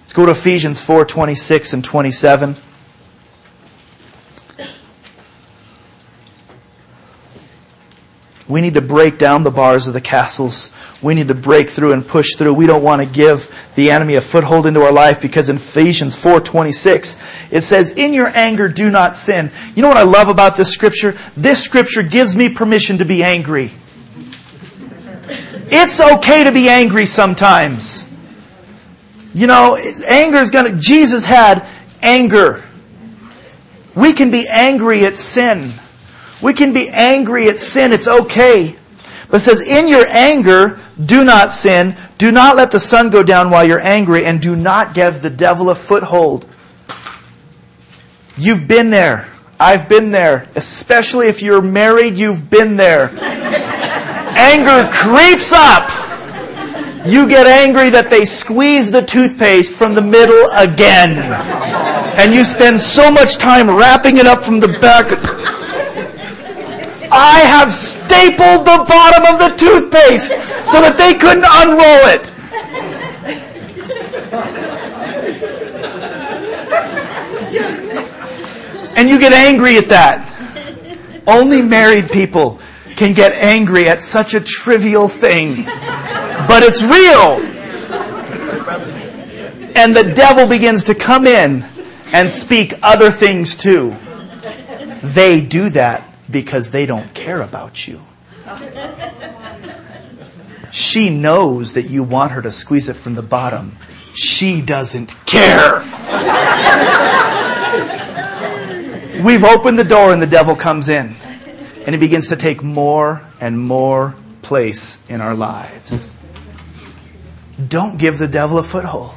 [0.00, 2.56] Let's go to Ephesians 4 26 and 27.
[8.48, 10.70] We need to break down the bars of the castles.
[11.02, 12.54] We need to break through and push through.
[12.54, 16.14] We don't want to give the enemy a foothold into our life because in Ephesians
[16.14, 17.16] 4:26
[17.50, 20.68] it says, "In your anger do not sin." You know what I love about this
[20.68, 21.16] scripture?
[21.36, 23.72] This scripture gives me permission to be angry.
[25.68, 28.12] It's okay to be angry sometimes.
[29.34, 29.76] You know,
[30.08, 31.66] anger is going to Jesus had
[32.02, 32.62] anger.
[33.94, 35.70] We can be angry at sin.
[36.42, 37.92] We can be angry at sin.
[37.92, 38.76] It's okay.
[39.28, 41.96] But it says, in your anger, do not sin.
[42.16, 45.30] Do not let the sun go down while you're angry, and do not give the
[45.30, 46.46] devil a foothold.
[48.38, 49.28] You've been there.
[49.58, 50.48] I've been there.
[50.54, 53.08] Especially if you're married, you've been there.
[54.36, 55.88] Anger creeps up.
[57.06, 61.18] You get angry that they squeeze the toothpaste from the middle again.
[62.18, 65.06] And you spend so much time wrapping it up from the back.
[67.12, 70.28] I have stapled the bottom of the toothpaste
[70.66, 72.32] so that they couldn't unroll it.
[78.98, 80.32] And you get angry at that.
[81.26, 82.60] Only married people
[82.96, 85.64] can get angry at such a trivial thing.
[85.64, 87.40] But it's real.
[89.76, 91.64] And the devil begins to come in
[92.12, 93.94] and speak other things too.
[95.02, 98.00] They do that because they don't care about you.
[100.72, 103.76] She knows that you want her to squeeze it from the bottom.
[104.14, 105.80] She doesn't care.
[109.22, 111.14] We've opened the door and the devil comes in.
[111.86, 116.14] And it begins to take more and more place in our lives.
[117.68, 119.14] Don't give the devil a foothold.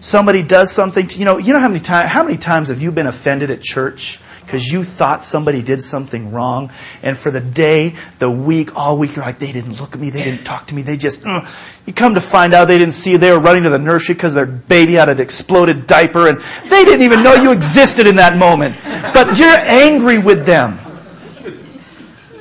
[0.00, 2.80] Somebody does something to, you know, you know how many times, how many times have
[2.80, 6.70] you been offended at church because you thought somebody did something wrong.
[7.02, 10.10] And for the day, the week, all week, you're like, they didn't look at me.
[10.10, 10.82] They didn't talk to me.
[10.82, 11.44] They just, uh.
[11.84, 13.18] you come to find out they didn't see you.
[13.18, 16.84] They were running to the nursery because their baby had an exploded diaper and they
[16.84, 18.76] didn't even know you existed in that moment.
[19.12, 20.78] But you're angry with them.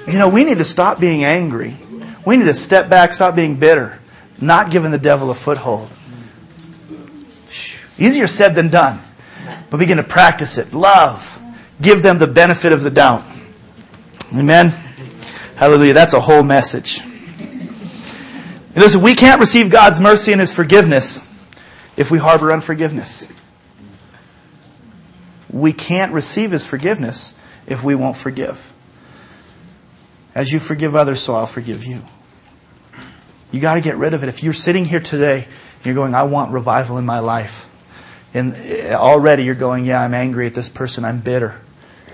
[0.08, 1.76] You know, we need to stop being angry.
[2.26, 4.00] We need to step back, stop being bitter,
[4.40, 5.90] not giving the devil a foothold.
[7.98, 9.00] Easier said than done.
[9.70, 10.74] But begin to practice it.
[10.74, 11.42] Love
[11.82, 13.24] give them the benefit of the doubt.
[14.34, 14.70] Amen?
[15.56, 15.94] Hallelujah.
[15.94, 17.02] That's a whole message.
[18.76, 21.22] Listen, we can't receive God's mercy and His forgiveness
[21.96, 23.30] if we harbor unforgiveness.
[25.50, 27.36] We can't receive His forgiveness
[27.68, 28.74] if we won't forgive.
[30.36, 32.02] As you forgive others, so I'll forgive you.
[33.52, 34.28] You got to get rid of it.
[34.28, 37.70] If you're sitting here today and you're going, I want revival in my life,
[38.34, 41.62] and eh, already you're going, yeah, I'm angry at this person, I'm bitter.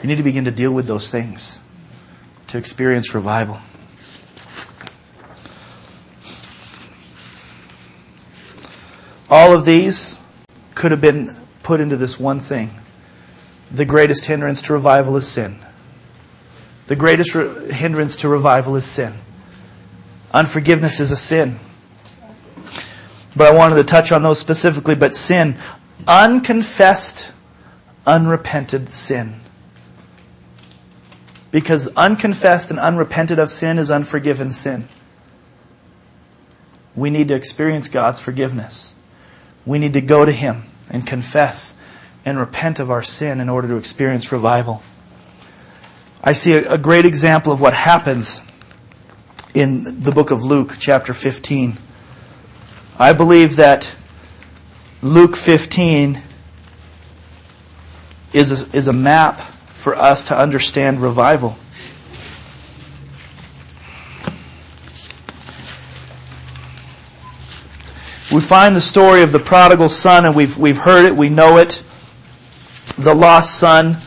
[0.03, 1.59] You need to begin to deal with those things
[2.47, 3.59] to experience revival.
[9.29, 10.19] All of these
[10.75, 11.29] could have been
[11.63, 12.69] put into this one thing.
[13.71, 15.57] The greatest hindrance to revival is sin.
[16.91, 19.13] The greatest re- hindrance to revival is sin.
[20.33, 21.57] Unforgiveness is a sin.
[23.33, 24.95] But I wanted to touch on those specifically.
[24.95, 25.55] But sin,
[26.05, 27.31] unconfessed,
[28.05, 29.35] unrepented sin.
[31.49, 34.89] Because unconfessed and unrepented of sin is unforgiven sin.
[36.93, 38.97] We need to experience God's forgiveness.
[39.65, 41.73] We need to go to Him and confess
[42.25, 44.83] and repent of our sin in order to experience revival.
[46.23, 48.41] I see a, a great example of what happens
[49.55, 51.77] in the book of Luke, chapter 15.
[52.99, 53.95] I believe that
[55.01, 56.21] Luke 15
[58.33, 61.57] is a, is a map for us to understand revival.
[68.31, 71.57] We find the story of the prodigal son, and we've, we've heard it, we know
[71.57, 71.83] it.
[72.97, 73.97] The lost son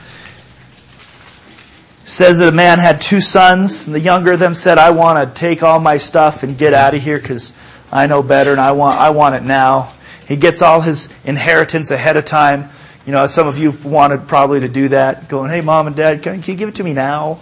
[2.05, 5.27] says that a man had two sons, and the younger of them said, I want
[5.27, 7.55] to take all my stuff and get out of here because
[7.91, 9.93] I know better and I want, I want it now.
[10.29, 12.69] He gets all his inheritance ahead of time.
[13.07, 16.23] You know, some of you wanted probably to do that, going, hey, mom and dad,
[16.23, 17.41] can, can you give it to me now?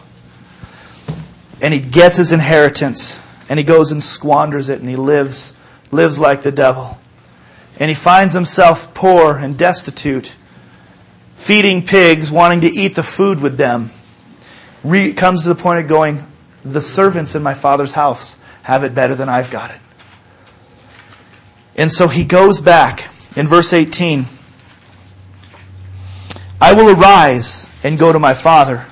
[1.60, 5.56] And he gets his inheritance, and he goes and squanders it, and he lives
[5.92, 6.98] lives like the devil.
[7.78, 10.36] And he finds himself poor and destitute,
[11.34, 13.90] feeding pigs, wanting to eat the food with them.
[14.84, 16.20] Re- comes to the point of going,
[16.64, 19.80] the servants in my father's house have it better than I've got it.
[21.76, 24.26] And so he goes back in verse 18.
[26.60, 28.86] I will arise and go to my father,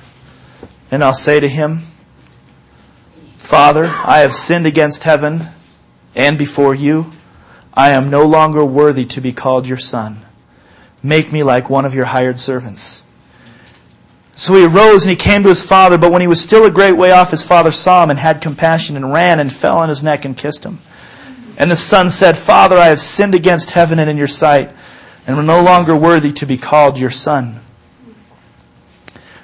[0.89, 1.79] and I'll say to him,
[3.37, 5.41] Father, I have sinned against heaven
[6.15, 7.11] and before you.
[7.73, 10.25] I am no longer worthy to be called your son.
[11.01, 13.03] Make me like one of your hired servants.
[14.35, 16.71] So he arose and he came to his father, but when he was still a
[16.71, 19.89] great way off, his father saw him and had compassion and ran and fell on
[19.89, 20.79] his neck and kissed him.
[21.57, 24.71] And the son said, Father, I have sinned against heaven and in your sight,
[25.27, 27.59] and am no longer worthy to be called your son.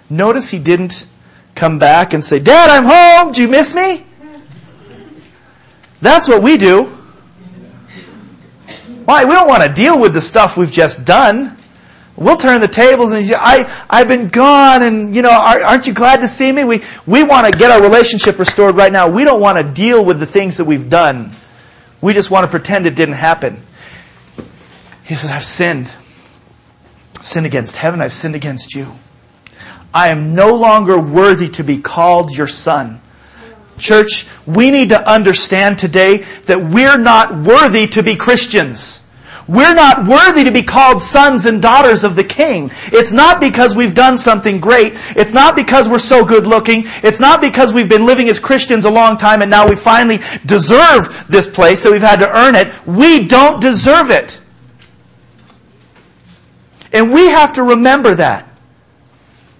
[0.10, 1.06] Notice he didn't
[1.54, 3.34] come back and say, Dad, I'm home.
[3.34, 4.06] Do you miss me?
[6.00, 6.86] That's what we do.
[9.06, 9.26] Why?
[9.26, 11.57] We don't want to deal with the stuff we've just done.
[12.18, 15.94] We'll turn the tables and say, I, I've been gone and, you know, aren't you
[15.94, 16.64] glad to see me?
[16.64, 19.08] We, we want to get our relationship restored right now.
[19.08, 21.32] We don't want to deal with the things that we've done.
[22.02, 23.62] We just want to pretend it didn't happen.
[25.04, 25.94] He says, I've sinned.
[27.22, 28.02] sinned against heaven.
[28.02, 28.96] I've sinned against you.
[29.94, 33.00] I am no longer worthy to be called your son.
[33.78, 39.07] Church, we need to understand today that we're not worthy to be Christians.
[39.48, 42.70] We're not worthy to be called sons and daughters of the King.
[42.88, 44.94] It's not because we've done something great.
[45.16, 46.84] It's not because we're so good looking.
[47.04, 50.20] It's not because we've been living as Christians a long time and now we finally
[50.46, 52.74] deserve this place that we've had to earn it.
[52.86, 54.42] We don't deserve it.
[56.92, 58.50] And we have to remember that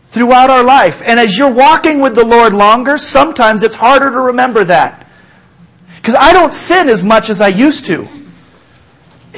[0.08, 1.02] throughout our life.
[1.06, 5.08] And as you're walking with the Lord longer, sometimes it's harder to remember that.
[5.96, 8.08] Because I don't sin as much as I used to.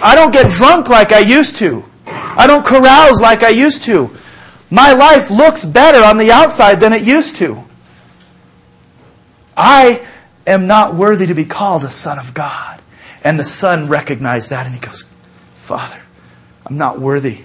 [0.02, 1.86] I don't get drunk like I used to.
[2.06, 4.12] I don't carouse like I used to.
[4.70, 7.64] My life looks better on the outside than it used to.
[9.58, 10.06] I
[10.48, 12.82] am not worthy to be called the son of God.
[13.24, 15.06] And the son recognized that and he goes,
[15.56, 16.02] Father,
[16.66, 17.40] I'm not worthy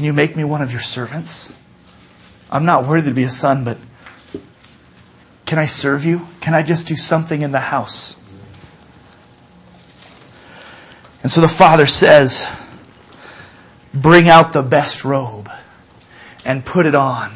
[0.00, 1.52] can you make me one of your servants?
[2.50, 3.76] I'm not worthy to be a son, but
[5.44, 6.26] can I serve you?
[6.40, 8.16] Can I just do something in the house?
[11.22, 12.46] And so the father says,
[13.92, 15.50] Bring out the best robe
[16.44, 17.32] and put it on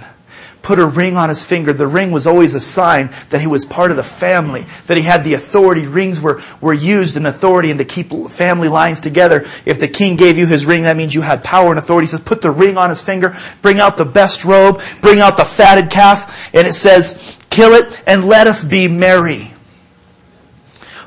[0.65, 1.73] put a ring on his finger.
[1.73, 5.03] The ring was always a sign that he was part of the family, that he
[5.03, 5.87] had the authority.
[5.87, 9.43] Rings were, were used in authority and to keep family lines together.
[9.67, 12.05] If the king gave you his ring, that means you had power and authority.
[12.05, 15.37] He says, put the ring on his finger, bring out the best robe, bring out
[15.37, 19.53] the fatted calf, and it says, kill it and let us be merry.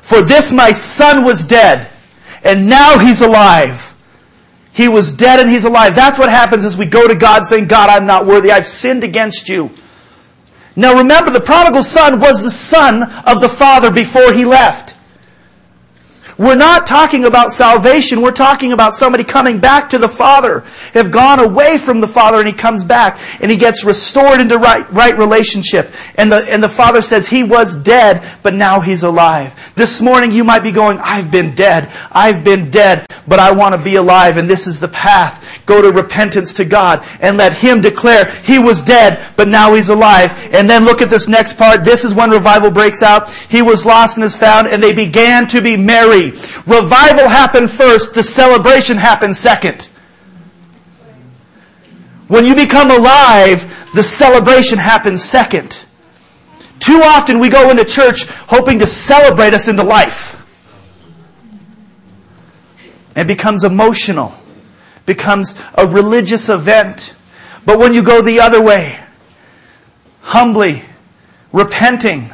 [0.00, 1.90] For this my son was dead,
[2.44, 3.94] and now he's alive
[4.78, 5.96] he was dead and he's alive.
[5.96, 8.52] That's what happens as we go to God saying, God, I'm not worthy.
[8.52, 9.72] I've sinned against you.
[10.76, 14.96] Now remember, the prodigal son was the son of the father before he left.
[16.38, 18.22] We're not talking about salvation.
[18.22, 20.60] We're talking about somebody coming back to the Father,
[20.94, 24.56] have gone away from the Father, and he comes back and he gets restored into
[24.56, 25.92] right, right relationship.
[26.14, 29.72] And the, and the Father says he was dead, but now he's alive.
[29.74, 31.92] This morning you might be going, I've been dead.
[32.12, 34.36] I've been dead, but I want to be alive.
[34.36, 35.66] And this is the path.
[35.66, 39.88] Go to repentance to God and let him declare he was dead, but now he's
[39.88, 40.50] alive.
[40.54, 41.84] And then look at this next part.
[41.84, 43.28] This is when revival breaks out.
[43.30, 46.27] He was lost and is found, and they began to be merry.
[46.66, 49.88] Revival happened first, the celebration happened second.
[52.28, 55.84] When you become alive, the celebration happens second.
[56.78, 60.34] Too often we go into church hoping to celebrate us into life.
[63.16, 64.32] It becomes emotional,
[65.06, 67.16] becomes a religious event.
[67.64, 68.98] But when you go the other way,
[70.20, 70.82] humbly,
[71.52, 72.30] repenting,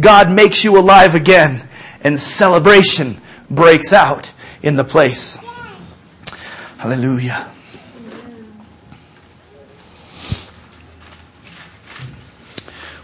[0.00, 1.68] God makes you alive again,
[2.02, 3.20] and celebration
[3.50, 4.32] breaks out
[4.62, 5.38] in the place.
[6.78, 7.50] Hallelujah.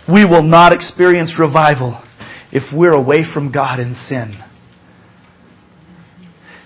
[0.09, 1.97] We will not experience revival
[2.51, 4.37] if we're away from God in sin.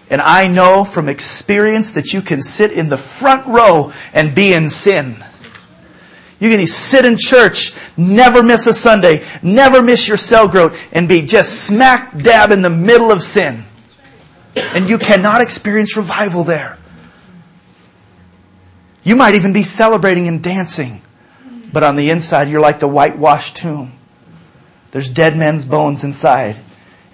[0.08, 4.52] And I know from experience that you can sit in the front row and be
[4.52, 5.16] in sin.
[6.38, 11.08] You can sit in church, never miss a Sunday, never miss your cell group, and
[11.08, 13.64] be just smack dab in the middle of sin.
[14.54, 16.78] And you cannot experience revival there.
[19.02, 21.00] You might even be celebrating and dancing,
[21.72, 23.92] but on the inside, you're like the whitewashed tomb.
[24.90, 26.56] There's dead men's bones inside,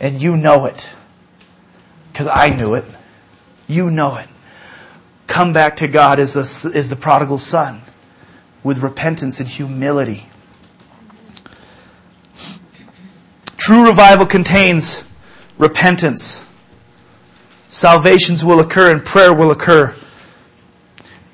[0.01, 0.91] and you know it.
[2.13, 2.85] Because I knew it.
[3.69, 4.29] You know it.
[5.27, 7.83] Come back to God as the, as the prodigal son
[8.63, 10.27] with repentance and humility.
[13.57, 15.05] True revival contains
[15.59, 16.45] repentance.
[17.69, 19.95] Salvations will occur and prayer will occur.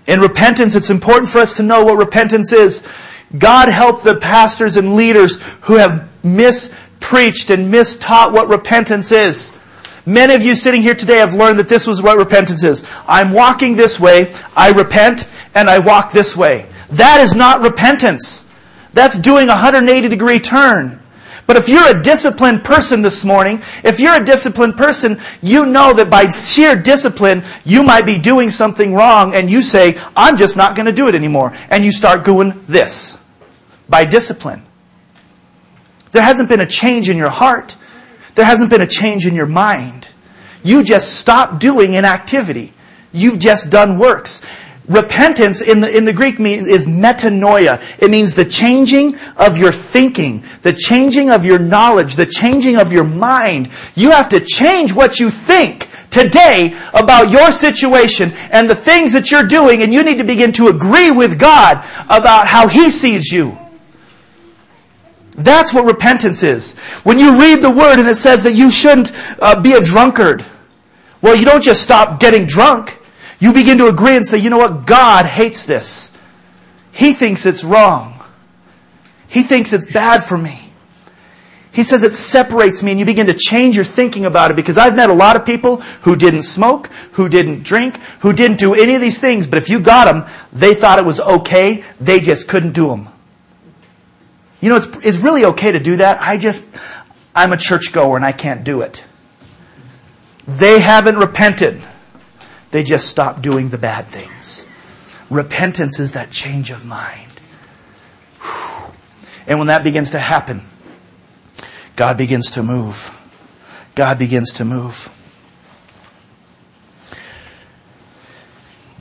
[0.07, 2.87] In repentance, it's important for us to know what repentance is.
[3.37, 9.53] God help the pastors and leaders who have mispreached and mistaught what repentance is.
[10.07, 12.91] Many of you sitting here today have learned that this was what repentance is.
[13.07, 16.67] I'm walking this way, I repent, and I walk this way.
[16.91, 18.47] That is not repentance.
[18.95, 21.01] That's doing a 180 degree turn.
[21.49, 25.95] But if you're a disciplined person this morning, if you're a disciplined person, you know
[25.95, 30.59] that by sheer discipline, you might be doing something wrong and you say, I'm just
[30.59, 31.55] not going to do it anymore.
[31.71, 33.19] And you start doing this
[33.89, 34.63] by discipline.
[36.13, 37.77] There hasn't been a change in your heart.
[38.35, 40.09] There hasn't been a change in your mind.
[40.63, 42.73] You just stop doing an activity.
[43.13, 44.43] You've just done works.
[44.89, 47.79] Repentance in the, in the Greek mean, is metanoia.
[48.03, 52.91] It means the changing of your thinking, the changing of your knowledge, the changing of
[52.91, 53.69] your mind.
[53.95, 59.31] You have to change what you think today about your situation and the things that
[59.31, 63.31] you're doing, and you need to begin to agree with God about how He sees
[63.31, 63.59] you.
[65.33, 66.79] That's what repentance is.
[67.05, 70.45] When you read the Word and it says that you shouldn't uh, be a drunkard,
[71.21, 72.98] well, you don't just stop getting drunk.
[73.39, 74.87] You begin to agree and say, you know what?
[74.87, 76.13] God hates this.
[76.93, 78.15] He thinks it's wrong.
[79.29, 80.69] He thinks it's bad for me.
[81.71, 84.79] He says it separates me and you begin to change your thinking about it because
[84.79, 88.75] I've met a lot of people who didn't smoke, who didn't drink, who didn't do
[88.75, 91.85] any of these things, but if you got them, they thought it was okay.
[92.01, 93.09] They just couldn't do them.
[94.61, 96.21] You know, it's, it's really okay to do that.
[96.21, 96.67] I just,
[97.35, 99.05] I'm a churchgoer and I can't do it.
[100.49, 101.81] They haven't repented.
[102.71, 104.67] They just stop doing the bad things.
[105.31, 107.33] Repentance is that change of mind.
[109.47, 110.61] And when that begins to happen,
[111.97, 113.15] God begins to move.
[113.95, 115.15] God begins to move.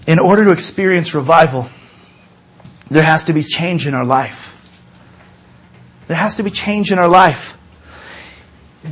[0.07, 1.67] In order to experience revival,
[2.87, 4.53] there has to be change in our life.
[6.07, 7.57] There has to be change in our life.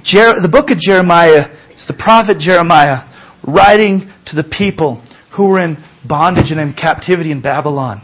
[0.04, 3.04] Jer- the book of Jeremiah is the prophet Jeremiah
[3.44, 5.02] writing to the people
[5.32, 8.02] who were in bondage and in captivity in Babylon.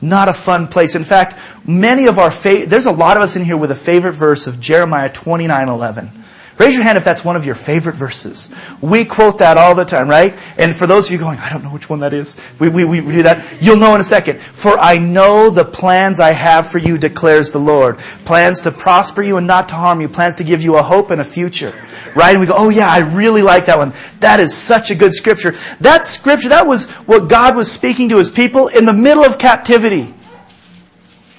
[0.00, 0.94] Not a fun place.
[0.94, 3.76] In fact, many of our fa- there's a lot of us in here with a
[3.76, 6.10] favorite verse of Jeremiah 29:11.
[6.56, 8.48] Raise your hand if that's one of your favorite verses.
[8.80, 10.32] We quote that all the time, right?
[10.56, 12.84] And for those of you going, I don't know which one that is, we, we,
[12.84, 14.40] we do that, you'll know in a second.
[14.40, 17.98] For I know the plans I have for you, declares the Lord.
[17.98, 20.08] Plans to prosper you and not to harm you.
[20.08, 21.74] Plans to give you a hope and a future.
[22.14, 22.30] Right?
[22.30, 23.92] And we go, oh yeah, I really like that one.
[24.20, 25.54] That is such a good scripture.
[25.80, 29.38] That scripture, that was what God was speaking to his people in the middle of
[29.38, 30.14] captivity.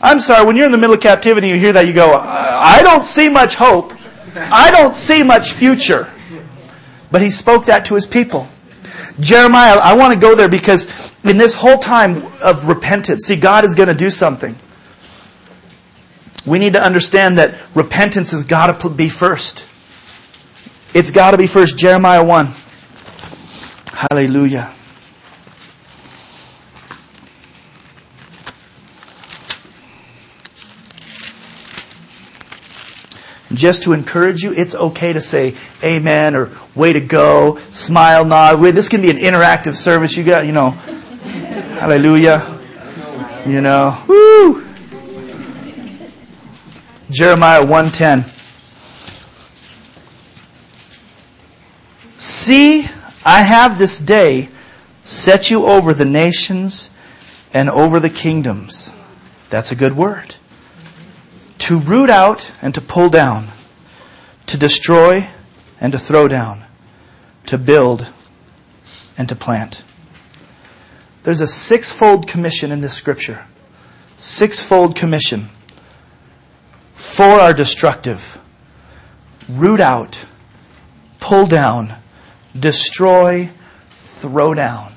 [0.02, 2.82] I'm sorry, when you're in the middle of captivity, you hear that, you go, I
[2.84, 3.94] don't see much hope.
[4.52, 6.12] I don't see much future.
[7.12, 8.50] But he spoke that to his people.
[9.20, 13.64] Jeremiah, I want to go there because in this whole time of repentance, see, God
[13.64, 14.56] is going to do something.
[16.46, 19.68] We need to understand that repentance has got to be first.
[20.94, 21.78] It's got to be first.
[21.78, 22.48] Jeremiah 1.
[23.94, 24.74] Hallelujah.
[33.56, 38.58] Just to encourage you, it's okay to say amen or way to go, smile, nod.
[38.58, 40.16] This can be an interactive service.
[40.18, 42.60] You got, you know, hallelujah.
[43.46, 44.66] You know, woo.
[47.10, 48.24] Jeremiah 110.
[52.18, 52.88] See,
[53.24, 54.50] I have this day
[55.04, 56.90] set you over the nations
[57.54, 58.92] and over the kingdoms.
[59.50, 60.36] That's a good word
[61.66, 63.48] to root out and to pull down,
[64.46, 65.28] to destroy
[65.82, 66.64] and to throw down,
[67.48, 68.08] to build
[69.18, 69.82] and to plant.
[71.24, 73.48] There's a sixfold commission in this scripture.
[74.16, 75.50] Sixfold commission.
[76.94, 78.40] Four are destructive.
[79.50, 80.24] Root out,
[81.20, 81.96] pull down,
[82.58, 83.50] destroy,
[83.90, 84.94] throw down.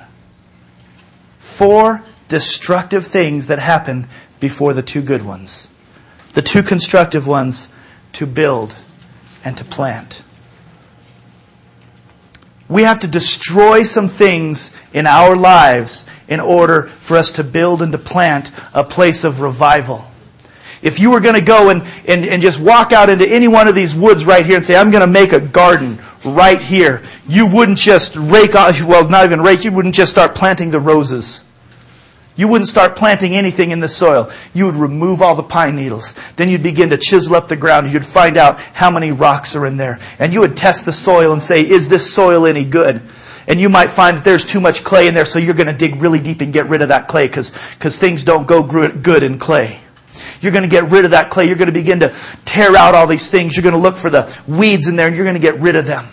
[1.39, 4.07] Four destructive things that happen
[4.39, 5.71] before the two good ones
[6.39, 7.69] the two constructive ones
[8.13, 8.73] to build
[9.45, 10.23] and to plant.
[12.69, 17.83] We have to destroy some things in our lives in order for us to build
[17.83, 20.09] and to plant a place of revival.
[20.81, 23.67] If you were going to go and, and, and just walk out into any one
[23.67, 27.03] of these woods right here and say, I'm going to make a garden right here,
[27.27, 31.43] you wouldn't just rake well, not even rake, you wouldn't just start planting the roses.
[32.39, 34.31] You wouldn't start planting anything in the soil.
[34.55, 36.15] You would remove all the pine needles.
[36.37, 37.93] Then you'd begin to chisel up the ground.
[37.93, 39.99] You'd find out how many rocks are in there.
[40.21, 43.03] And you would test the soil and say, is this soil any good?
[43.49, 45.73] And you might find that there's too much clay in there, so you're going to
[45.73, 49.23] dig really deep and get rid of that clay because cause things don't go good
[49.25, 49.81] in clay.
[50.41, 51.47] You're going to get rid of that clay.
[51.47, 52.15] You're going to begin to
[52.45, 53.57] tear out all these things.
[53.57, 55.75] You're going to look for the weeds in there and you're going to get rid
[55.75, 56.05] of them.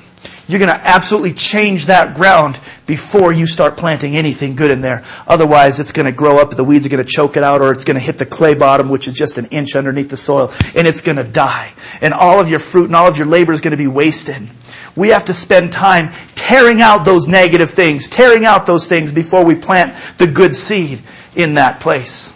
[0.48, 5.04] You're going to absolutely change that ground before you start planting anything good in there.
[5.26, 7.72] Otherwise, it's going to grow up, the weeds are going to choke it out, or
[7.72, 10.54] it's going to hit the clay bottom, which is just an inch underneath the soil,
[10.76, 11.74] and it's going to die.
[12.00, 14.48] And all of your fruit and all of your labor is going to be wasted.
[14.96, 19.44] We have to spend time tearing out those negative things, tearing out those things before
[19.44, 21.02] we plant the good seed
[21.36, 22.32] in that place.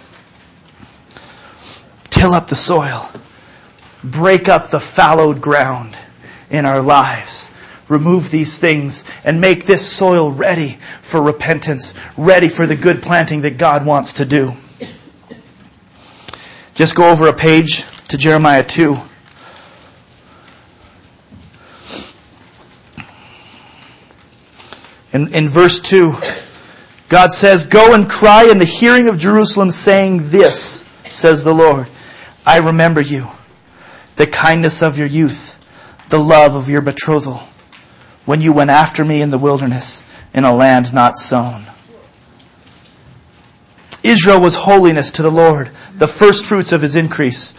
[2.09, 3.07] Till up the soil.
[4.03, 5.95] Break up the fallowed ground
[6.49, 7.51] in our lives
[7.89, 13.41] remove these things and make this soil ready for repentance, ready for the good planting
[13.41, 14.53] that God wants to do.
[16.75, 18.95] Just go over a page to Jeremiah 2.
[25.11, 26.13] In, in verse 2,
[27.09, 31.87] God says, Go and cry in the hearing of Jerusalem, saying, This, says the Lord,
[32.45, 33.27] I remember you,
[34.15, 35.57] the kindness of your youth,
[36.09, 37.48] the love of your betrothal
[38.29, 40.03] when you went after me in the wilderness
[40.35, 41.65] in a land not sown.
[44.03, 47.55] Israel was holiness to the Lord, the first fruits of his increase.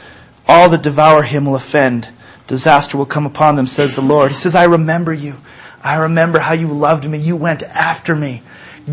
[0.46, 2.10] All that devour him will offend.
[2.46, 4.30] Disaster will come upon them, says the Lord.
[4.30, 5.38] He says, I remember you.
[5.82, 7.18] I remember how you loved me.
[7.18, 8.44] You went after me.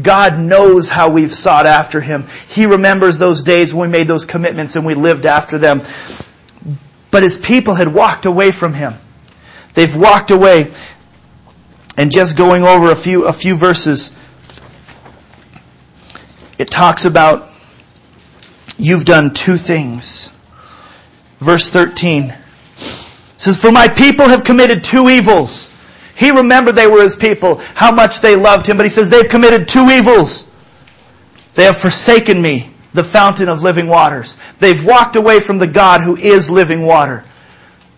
[0.01, 2.25] God knows how we've sought after him.
[2.47, 5.83] He remembers those days when we made those commitments and we lived after them.
[7.11, 8.95] But his people had walked away from him.
[9.75, 10.71] They've walked away.
[11.97, 14.15] And just going over a few, a few verses,
[16.59, 17.49] it talks about
[18.77, 20.31] you've done two things.
[21.39, 22.33] Verse 13
[23.37, 25.73] says, For my people have committed two evils.
[26.15, 29.29] He remembered they were his people, how much they loved him, but he says, They've
[29.29, 30.51] committed two evils.
[31.53, 34.35] They have forsaken me, the fountain of living waters.
[34.59, 37.23] They've walked away from the God who is living water.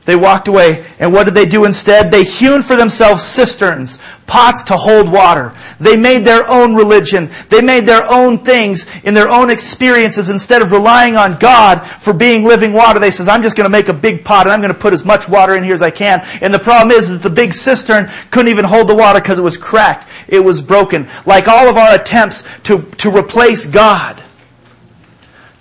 [0.10, 2.10] They walked away, and what did they do instead?
[2.10, 5.53] They hewn for themselves cisterns, pots to hold water.
[5.80, 7.30] They made their own religion.
[7.49, 12.12] They made their own things in their own experiences instead of relying on God for
[12.12, 12.99] being living water.
[12.99, 14.93] They says, I'm just going to make a big pot and I'm going to put
[14.93, 16.26] as much water in here as I can.
[16.41, 19.43] And the problem is that the big cistern couldn't even hold the water because it
[19.43, 20.07] was cracked.
[20.28, 21.07] It was broken.
[21.28, 24.24] Like all of our attempts to, to replace God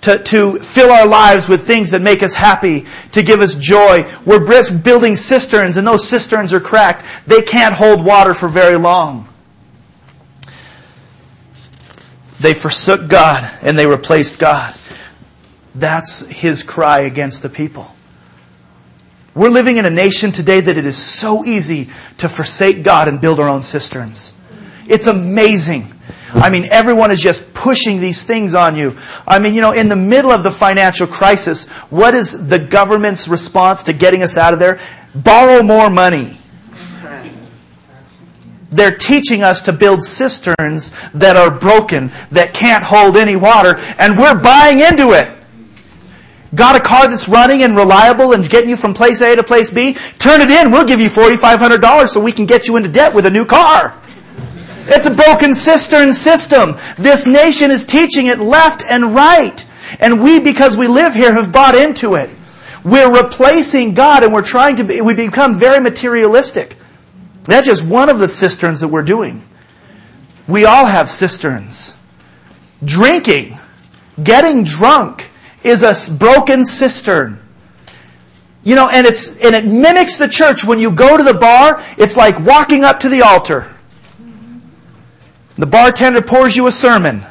[0.01, 4.09] to, to fill our lives with things that make us happy, to give us joy.
[4.25, 7.05] We're building cisterns, and those cisterns are cracked.
[7.27, 9.27] They can't hold water for very long.
[12.39, 14.73] They forsook God and they replaced God.
[15.75, 17.93] That's his cry against the people.
[19.35, 23.21] We're living in a nation today that it is so easy to forsake God and
[23.21, 24.33] build our own cisterns.
[24.87, 25.85] It's amazing.
[26.33, 28.95] I mean, everyone is just pushing these things on you.
[29.27, 33.27] I mean, you know, in the middle of the financial crisis, what is the government's
[33.27, 34.79] response to getting us out of there?
[35.15, 36.37] Borrow more money.
[38.71, 44.17] They're teaching us to build cisterns that are broken, that can't hold any water, and
[44.17, 45.35] we're buying into it.
[46.53, 49.69] Got a car that's running and reliable and getting you from place A to place
[49.69, 49.93] B?
[50.17, 50.71] Turn it in.
[50.71, 53.93] We'll give you $4,500 so we can get you into debt with a new car.
[54.91, 56.75] It's a broken cistern system.
[56.97, 59.65] This nation is teaching it left and right.
[59.99, 62.29] And we, because we live here, have bought into it.
[62.83, 66.75] We're replacing God and we're trying to be, we become very materialistic.
[67.43, 69.43] That's just one of the cisterns that we're doing.
[70.47, 71.97] We all have cisterns.
[72.83, 73.57] Drinking,
[74.23, 75.29] getting drunk
[75.63, 77.39] is a broken cistern.
[78.63, 80.63] You know, and it's, and it mimics the church.
[80.65, 83.73] When you go to the bar, it's like walking up to the altar.
[85.59, 87.21] The bartender pours you a sermon.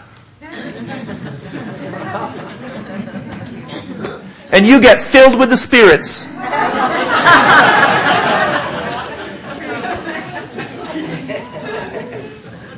[4.52, 6.26] and you get filled with the spirits.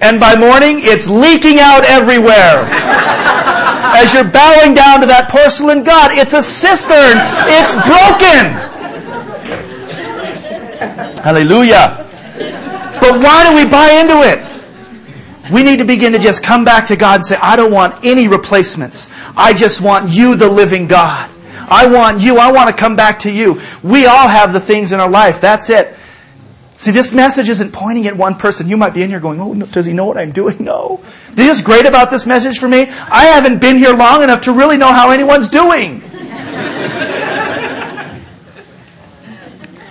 [0.00, 2.62] and by morning, it's leaking out everywhere.
[3.92, 7.18] As you're bowing down to that porcelain god, it's a cistern.
[7.50, 8.54] It's broken.
[11.24, 12.06] Hallelujah.
[13.00, 14.49] But why do we buy into it?
[15.52, 18.04] We need to begin to just come back to God and say, I don't want
[18.04, 19.10] any replacements.
[19.36, 21.30] I just want you, the living God.
[21.68, 22.38] I want you.
[22.38, 23.60] I want to come back to you.
[23.82, 25.40] We all have the things in our life.
[25.40, 25.94] That's it.
[26.74, 28.68] See, this message isn't pointing at one person.
[28.68, 30.56] You might be in here going, oh, does he know what I'm doing?
[30.64, 31.00] No.
[31.32, 32.82] This is great about this message for me.
[32.82, 36.02] I haven't been here long enough to really know how anyone's doing.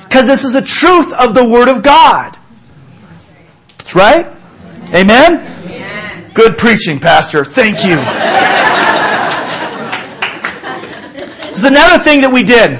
[0.09, 2.35] Because this is a truth of the Word of God.
[3.77, 4.25] That's right?
[4.93, 5.39] Amen?
[5.65, 6.31] Amen?
[6.33, 7.43] Good preaching, Pastor.
[7.43, 7.97] Thank you.
[11.49, 12.79] This is another thing that we did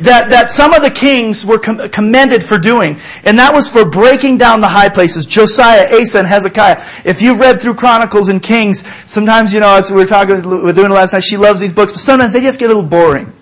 [0.00, 3.84] that, that some of the kings were com- commended for doing, and that was for
[3.84, 5.26] breaking down the high places.
[5.26, 6.76] Josiah, Asa, and Hezekiah.
[7.04, 10.62] If you've read through Chronicles and Kings, sometimes, you know, as we were talking, we
[10.62, 12.74] were doing it last night, she loves these books, but sometimes they just get a
[12.74, 13.32] little boring.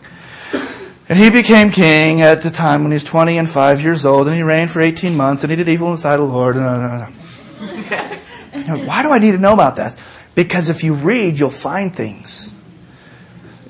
[1.09, 4.27] And he became king at the time when he was 20 and 5 years old,
[4.27, 6.35] and he reigned for 18 months, and he did evil in the sight of the
[6.35, 6.57] Lord.
[6.57, 7.07] Uh,
[8.55, 10.01] You know, why do I need to know about that?
[10.35, 12.53] Because if you read, you'll find things.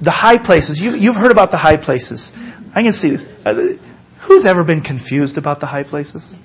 [0.01, 2.33] The high places, you, you've heard about the high places.
[2.75, 3.29] I can see this.
[3.45, 3.77] Uh,
[4.21, 6.39] who's ever been confused about the high places?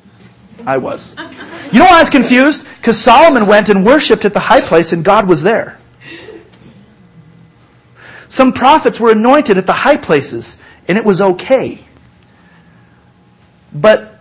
[0.65, 1.15] I was.
[1.71, 2.65] You know why I was confused?
[2.77, 5.77] Because Solomon went and worshipped at the high place and God was there.
[8.29, 11.79] Some prophets were anointed at the high places and it was okay.
[13.73, 14.12] But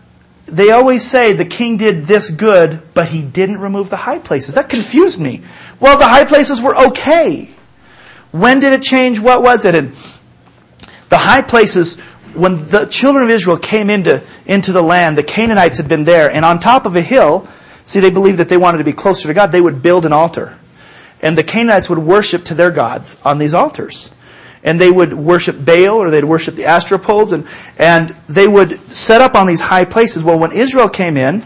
[0.52, 4.54] they always say the king did this good, but he didn't remove the high places.
[4.54, 5.40] That confused me.
[5.80, 7.48] Well, the high places were okay.
[8.32, 9.18] When did it change?
[9.18, 9.74] What was it?
[9.74, 9.94] And
[11.08, 11.98] the high places,
[12.34, 16.30] when the children of Israel came into, into the land, the Canaanites had been there,
[16.30, 17.48] and on top of a hill,
[17.86, 20.12] see, they believed that they wanted to be closer to God, they would build an
[20.12, 20.58] altar.
[21.22, 24.10] And the Canaanites would worship to their gods on these altars
[24.64, 27.46] and they would worship Baal or they'd worship the Asherah poles and,
[27.78, 30.22] and they would set up on these high places.
[30.22, 31.44] Well, when Israel came in,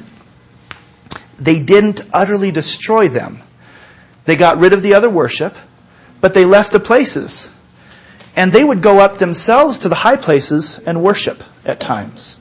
[1.38, 3.42] they didn't utterly destroy them.
[4.24, 5.56] They got rid of the other worship,
[6.20, 7.50] but they left the places.
[8.34, 12.38] And they would go up themselves to the high places and worship at times.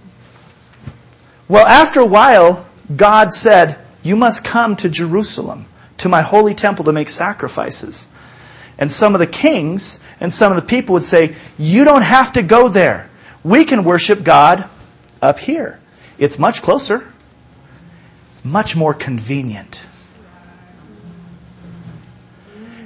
[1.48, 5.68] Well, after a while, God said, You must come to Jerusalem,
[5.98, 8.10] to my holy temple to make sacrifices.
[8.78, 12.34] And some of the kings and some of the people would say, You don't have
[12.34, 13.10] to go there.
[13.44, 14.68] We can worship God
[15.22, 15.80] up here.
[16.18, 17.12] It's much closer,
[18.34, 19.88] it's much more convenient.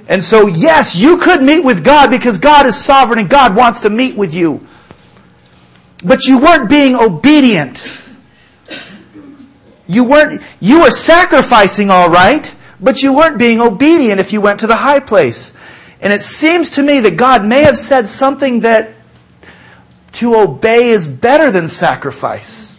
[0.08, 3.80] And so, yes, you could meet with God because God is sovereign and God wants
[3.80, 4.66] to meet with you.
[6.04, 7.88] But you weren't being obedient.
[9.86, 14.60] You weren't, you were sacrificing all right, but you weren't being obedient if you went
[14.60, 15.54] to the high place.
[16.00, 18.94] And it seems to me that God may have said something that
[20.12, 22.76] to obey is better than sacrifice.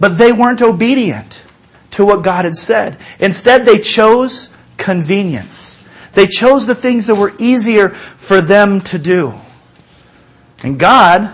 [0.00, 1.44] But they weren't obedient
[1.92, 2.98] to what God had said.
[3.18, 5.84] Instead, they chose convenience.
[6.12, 9.34] They chose the things that were easier for them to do.
[10.62, 11.32] And God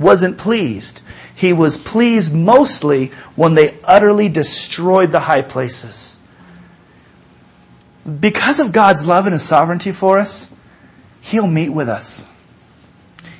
[0.00, 1.00] wasn't pleased.
[1.34, 6.18] He was pleased mostly when they utterly destroyed the high places
[8.20, 10.50] because of God's love and His sovereignty for us,
[11.20, 12.28] He'll meet with us.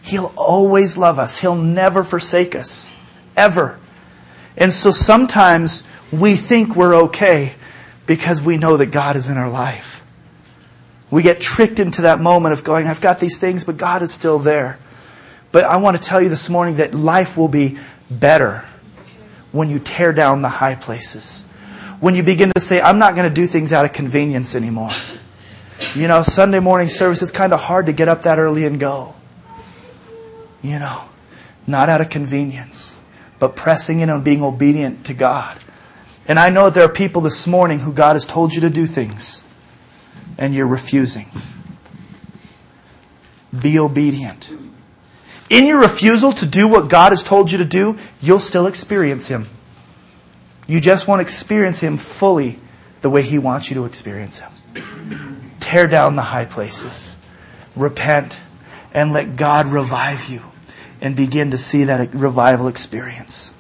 [0.03, 1.39] He'll always love us.
[1.39, 2.95] He'll never forsake us.
[3.37, 3.79] Ever.
[4.57, 7.55] And so sometimes we think we're okay
[8.07, 10.03] because we know that God is in our life.
[11.11, 14.13] We get tricked into that moment of going, I've got these things, but God is
[14.13, 14.79] still there.
[15.53, 17.79] But I want to tell you this morning that life will be
[18.11, 18.65] better
[19.53, 21.47] when you tear down the high places.
[22.03, 24.91] When you begin to say, I'm not going to do things out of convenience anymore.
[25.95, 28.81] You know, Sunday morning service is kind of hard to get up that early and
[28.81, 29.15] go.
[30.63, 31.05] You know,
[31.65, 32.99] not out of convenience,
[33.39, 35.57] but pressing in and being obedient to God.
[36.27, 38.85] And I know there are people this morning who God has told you to do
[38.85, 39.45] things,
[40.37, 41.31] and you're refusing.
[43.57, 44.51] Be obedient.
[45.49, 49.29] In your refusal to do what God has told you to do, you'll still experience
[49.29, 49.47] Him.
[50.67, 52.59] You just won't experience Him fully
[53.01, 54.53] the way He wants you to experience Him.
[55.61, 57.19] Tear down the high places.
[57.77, 58.41] Repent
[58.93, 60.43] and let God revive you
[61.01, 63.53] and begin to see that revival experience.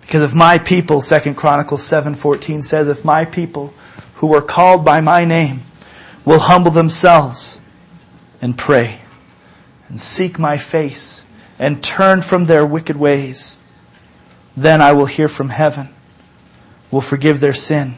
[0.00, 3.74] Because if my people, 2 Chronicles 7:14 says, if my people
[4.14, 5.62] who are called by my name
[6.24, 7.60] will humble themselves
[8.40, 9.00] and pray
[9.88, 11.26] and seek my face
[11.58, 13.58] and turn from their wicked ways,
[14.56, 15.88] then I will hear from heaven,
[16.90, 17.94] will forgive their sin,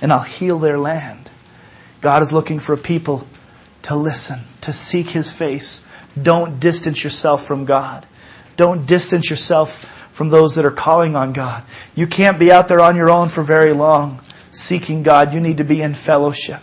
[0.00, 1.30] and I'll heal their land.
[2.00, 3.26] God is looking for a people
[3.82, 5.82] to listen, to seek his face.
[6.20, 8.06] Don't distance yourself from God.
[8.56, 11.64] Don't distance yourself from those that are calling on God.
[11.94, 14.20] You can't be out there on your own for very long
[14.54, 15.34] seeking God.
[15.34, 16.60] You need to be in fellowship.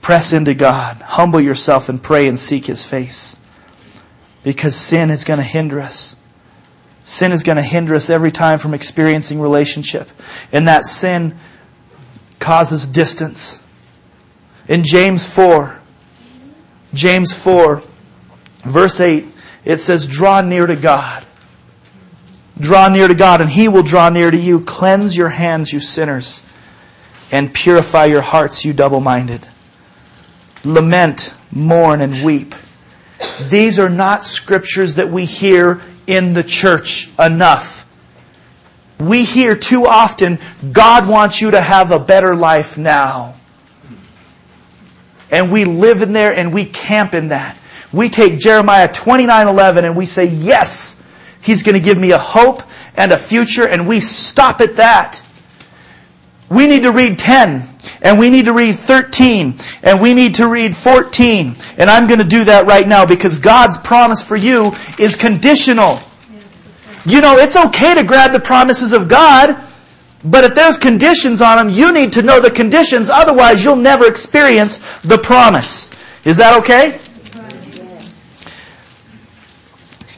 [0.00, 0.96] Press into God.
[0.96, 3.36] Humble yourself and pray and seek His face.
[4.42, 6.16] Because sin is going to hinder us.
[7.08, 10.08] Sin is going to hinder us every time from experiencing relationship.
[10.52, 11.36] And that sin
[12.38, 13.62] causes distance.
[14.68, 15.80] In James 4,
[16.92, 17.82] James 4,
[18.64, 19.24] verse 8,
[19.64, 21.24] it says, Draw near to God
[22.60, 24.60] Draw near to God, and He will draw near to you.
[24.60, 26.42] Cleanse your hands, you sinners,
[27.30, 29.46] and purify your hearts, you double minded.
[30.64, 32.54] Lament, mourn, and weep.
[33.48, 37.86] These are not scriptures that we hear in the church enough.
[38.98, 40.40] We hear too often,
[40.72, 43.34] God wants you to have a better life now.
[45.30, 47.56] And we live in there and we camp in that.
[47.92, 50.96] We take Jeremiah 29:11 and we say, "Yes,
[51.40, 52.62] He's going to give me a hope
[52.96, 55.22] and a future, and we stop at that.
[56.50, 57.62] We need to read 10,
[58.00, 61.56] and we need to read 13, and we need to read 14.
[61.78, 66.00] And I'm going to do that right now because God's promise for you is conditional.
[67.04, 69.56] You know, it's okay to grab the promises of God,
[70.24, 74.06] but if there's conditions on them, you need to know the conditions, otherwise, you'll never
[74.06, 75.90] experience the promise.
[76.24, 77.00] Is that okay?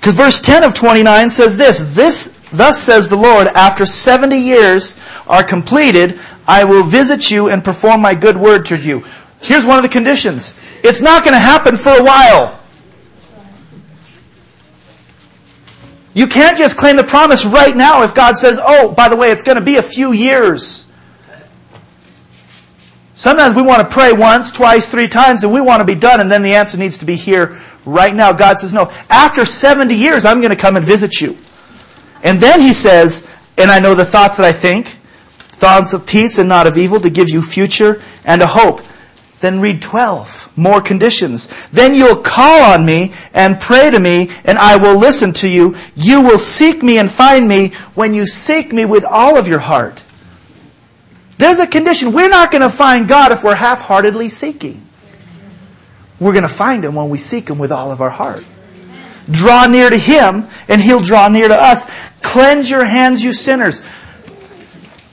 [0.00, 4.96] Because verse 10 of 29 says this, this, thus says the Lord, after 70 years
[5.28, 6.18] are completed,
[6.50, 9.04] I will visit you and perform my good word to you.
[9.40, 10.58] Here's one of the conditions.
[10.82, 12.60] It's not going to happen for a while.
[16.12, 19.30] You can't just claim the promise right now if God says, oh, by the way,
[19.30, 20.86] it's going to be a few years.
[23.14, 26.18] Sometimes we want to pray once, twice, three times, and we want to be done,
[26.18, 28.32] and then the answer needs to be here right now.
[28.32, 31.38] God says, no, after 70 years, I'm going to come and visit you.
[32.24, 34.96] And then he says, and I know the thoughts that I think,
[35.60, 38.80] thoughts of peace and not of evil, to give you future and a hope.
[39.40, 41.48] Then read 12, more conditions.
[41.70, 45.76] Then you'll call on me and pray to me, and I will listen to you.
[45.96, 49.58] You will seek me and find me when you seek me with all of your
[49.58, 50.04] heart.
[51.38, 52.12] There's a condition.
[52.12, 54.86] We're not going to find God if we're half heartedly seeking.
[56.18, 58.44] We're going to find Him when we seek Him with all of our heart.
[59.30, 61.86] Draw near to Him, and He'll draw near to us.
[62.20, 63.82] Cleanse your hands, you sinners.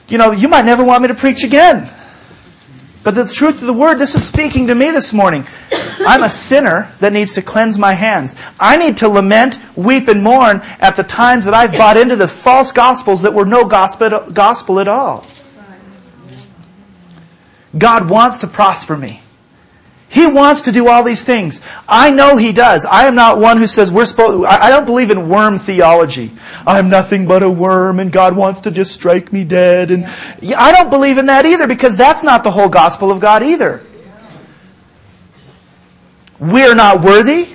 [0.08, 1.90] You know, you might never want me to preach again.
[3.04, 5.46] But the truth of the word, this is speaking to me this morning.
[5.70, 8.36] I'm a sinner that needs to cleanse my hands.
[8.58, 12.26] I need to lament, weep, and mourn at the times that I've bought into the
[12.26, 15.26] false gospels that were no gospel, gospel at all.
[17.76, 19.22] God wants to prosper me.
[20.10, 21.60] He wants to do all these things.
[21.86, 22.86] I know He does.
[22.86, 26.32] I am not one who says we're supposed, I don't believe in worm theology.
[26.66, 29.90] I'm nothing but a worm and God wants to just strike me dead.
[29.90, 30.06] And
[30.56, 33.82] I don't believe in that either because that's not the whole gospel of God either.
[36.40, 37.48] We're not worthy,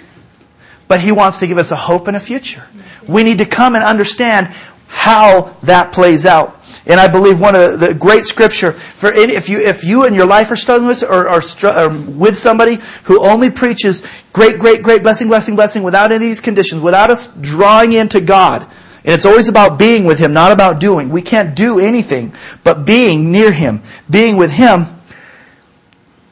[0.87, 2.67] but He wants to give us a hope and a future.
[3.07, 4.53] We need to come and understand
[4.87, 6.62] how that plays out.
[6.85, 10.13] And I believe one of the great scripture for any, if you if you in
[10.13, 14.03] your life are struggling with or, or, or with somebody who only preaches
[14.33, 18.19] great, great, great blessing, blessing, blessing without any of these conditions, without us drawing into
[18.19, 18.67] God,
[19.05, 21.09] and it's always about being with Him, not about doing.
[21.09, 24.85] We can't do anything but being near Him, being with Him.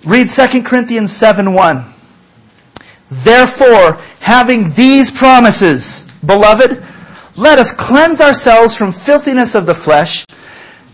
[0.04, 1.86] Read 2 Corinthians 7 1.
[3.10, 6.84] Therefore, having these promises, beloved,
[7.36, 10.26] let us cleanse ourselves from filthiness of the flesh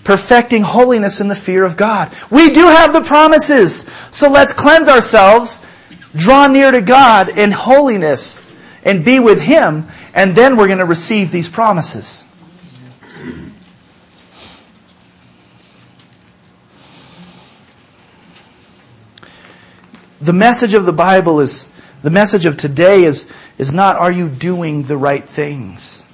[0.08, 2.10] perfecting holiness in the fear of God.
[2.32, 3.82] We do have the promises.
[4.10, 5.62] So let's cleanse ourselves,
[6.16, 8.42] draw near to God in holiness,
[8.86, 12.24] and be with Him, and then we're going to receive these promises.
[20.22, 21.68] The message of the Bible is,
[22.02, 26.06] the message of today is, is not are you doing the right things,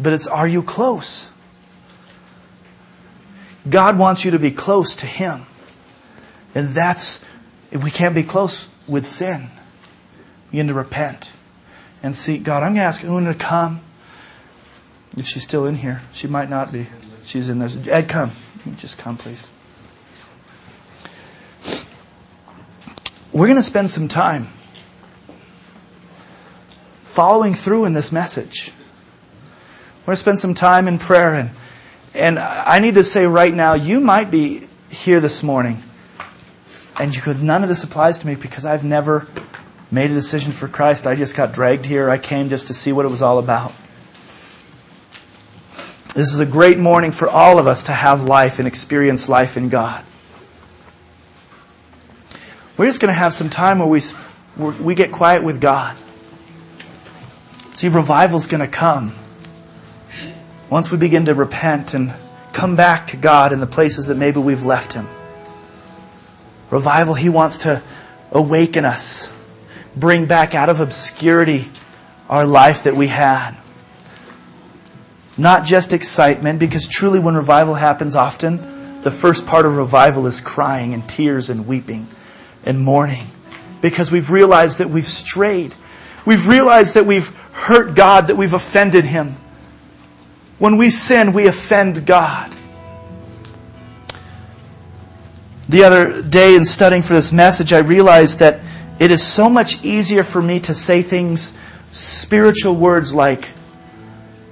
[0.00, 1.30] but it's are you close?
[3.68, 5.46] God wants you to be close to Him.
[6.54, 7.24] And that's,
[7.70, 9.48] if we can't be close with sin,
[10.50, 11.32] begin to repent
[12.02, 12.62] and seek God.
[12.62, 13.80] I'm going to ask Una to come.
[15.16, 16.86] If she's still in here, she might not be.
[17.24, 17.68] She's in there.
[17.90, 18.32] Ed, come.
[18.76, 19.50] Just come, please.
[23.32, 24.46] We're going to spend some time
[27.04, 28.72] following through in this message.
[30.00, 31.50] We're going to spend some time in prayer and
[32.18, 35.82] and I need to say right now, you might be here this morning
[36.98, 39.26] and you could, none of this applies to me because I've never
[39.90, 41.06] made a decision for Christ.
[41.06, 42.10] I just got dragged here.
[42.10, 43.72] I came just to see what it was all about.
[46.14, 49.56] This is a great morning for all of us to have life and experience life
[49.56, 50.04] in God.
[52.76, 54.00] We're just going to have some time where we,
[54.82, 55.96] we get quiet with God.
[57.74, 59.12] See, revival's going to come.
[60.70, 62.12] Once we begin to repent and
[62.52, 65.06] come back to God in the places that maybe we've left Him.
[66.70, 67.82] Revival, He wants to
[68.30, 69.32] awaken us,
[69.96, 71.68] bring back out of obscurity
[72.28, 73.56] our life that we had.
[75.38, 80.40] Not just excitement, because truly when revival happens often, the first part of revival is
[80.40, 82.08] crying and tears and weeping
[82.64, 83.24] and mourning.
[83.80, 85.74] Because we've realized that we've strayed.
[86.26, 89.36] We've realized that we've hurt God, that we've offended Him.
[90.58, 92.54] When we sin, we offend God.
[95.68, 98.60] The other day in studying for this message, I realized that
[98.98, 101.52] it is so much easier for me to say things,
[101.90, 103.52] spiritual words like,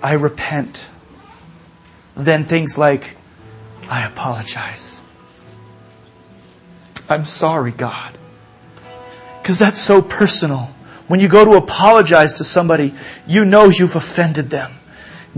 [0.03, 0.87] I repent,
[2.15, 3.17] than things like,
[3.89, 5.01] I apologize.
[7.09, 8.17] I'm sorry, God.
[9.41, 10.69] Because that's so personal.
[11.09, 12.95] When you go to apologize to somebody,
[13.27, 14.73] you know you've offended them.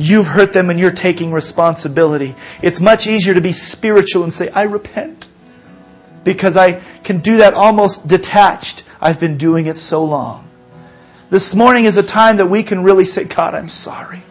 [0.01, 2.37] You've hurt them and you're taking responsibility.
[2.63, 5.29] It's much easier to be spiritual and say, I repent.
[6.23, 8.85] Because I can do that almost detached.
[9.01, 10.49] I've been doing it so long.
[11.31, 14.23] This morning is a time that we can really say, God, I'm sorry.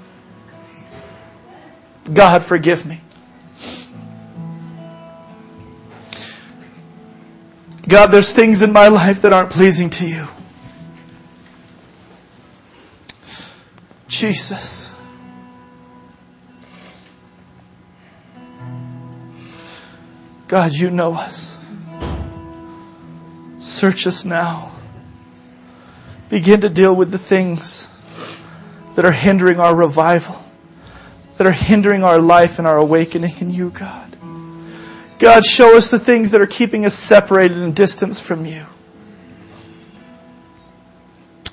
[2.13, 3.01] God, forgive me.
[7.89, 10.28] God, there's things in my life that aren't pleasing to you.
[14.07, 14.96] Jesus.
[20.47, 21.59] God, you know us.
[23.59, 24.71] Search us now.
[26.29, 27.89] Begin to deal with the things
[28.95, 30.43] that are hindering our revival,
[31.37, 34.15] that are hindering our life and our awakening in you, God.
[35.19, 38.65] God, show us the things that are keeping us separated and distance from you.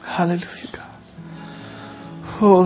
[0.03, 0.87] Hallelujah, God.
[2.41, 2.65] Oh,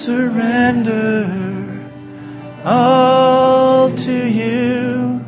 [0.00, 1.28] surrender
[2.64, 5.20] all to you,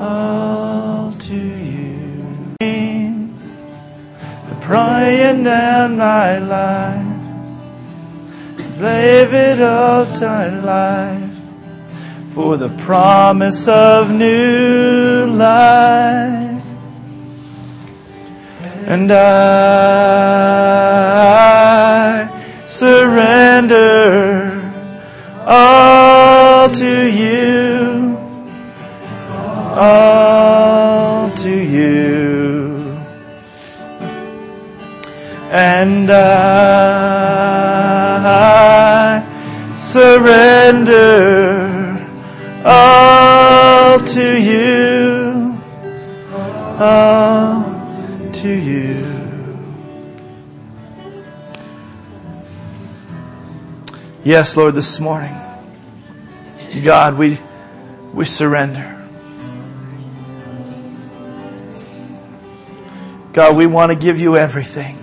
[0.00, 2.56] all to you.
[2.58, 7.06] The praying down my life,
[8.58, 11.40] leave it all to life
[12.34, 16.64] for the promise of new life.
[18.88, 20.38] And I
[22.78, 24.62] surrender
[25.44, 28.16] all to you,
[29.74, 32.96] all to you.
[35.50, 36.18] And I
[39.76, 41.18] surrender
[42.64, 45.58] all to you,
[46.78, 47.64] all
[48.34, 49.07] to you.
[54.28, 55.34] Yes, Lord, this morning,
[56.84, 57.38] God, we,
[58.12, 59.02] we surrender.
[63.32, 64.96] God, we want to give you everything.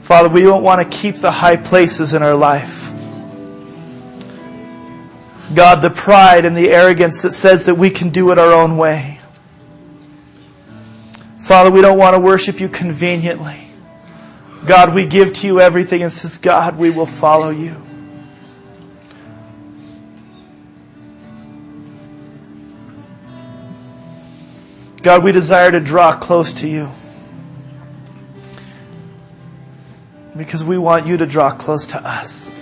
[0.00, 2.92] Father, we don't want to keep the high places in our life.
[5.54, 8.78] God, the pride and the arrogance that says that we can do it our own
[8.78, 9.20] way.
[11.38, 13.60] Father, we don't want to worship you conveniently.
[14.66, 17.82] God, we give to you everything and says, God, we will follow you.
[25.04, 26.90] God, we desire to draw close to you
[30.34, 32.54] because we want you to draw close to us.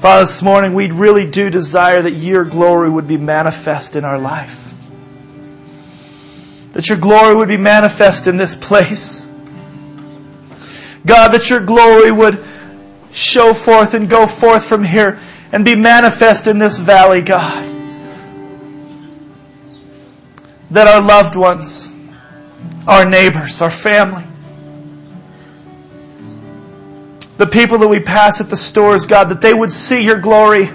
[0.00, 4.18] Father, this morning we really do desire that your glory would be manifest in our
[4.18, 4.74] life.
[6.72, 9.26] That your glory would be manifest in this place.
[11.06, 12.44] God, that your glory would
[13.12, 15.18] show forth and go forth from here
[15.52, 17.68] and be manifest in this valley, God.
[20.70, 21.90] That our loved ones,
[22.88, 24.24] our neighbors, our family,
[27.36, 30.70] the people that we pass at the stores, God, that they would see your glory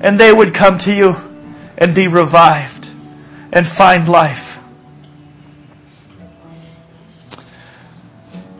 [0.00, 1.16] and they would come to you
[1.76, 2.90] and be revived
[3.52, 4.60] and find life.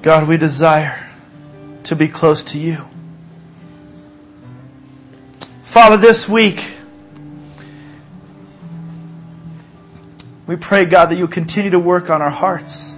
[0.03, 1.09] God, we desire
[1.85, 2.89] to be close to you.
[5.69, 6.67] Father, this week,
[10.47, 12.97] we pray, God, that you continue to work on our hearts.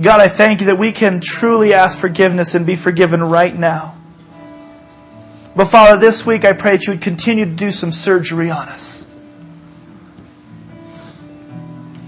[0.00, 3.98] God, I thank you that we can truly ask forgiveness and be forgiven right now.
[5.54, 8.66] But Father, this week I pray that you would continue to do some surgery on
[8.70, 9.04] us.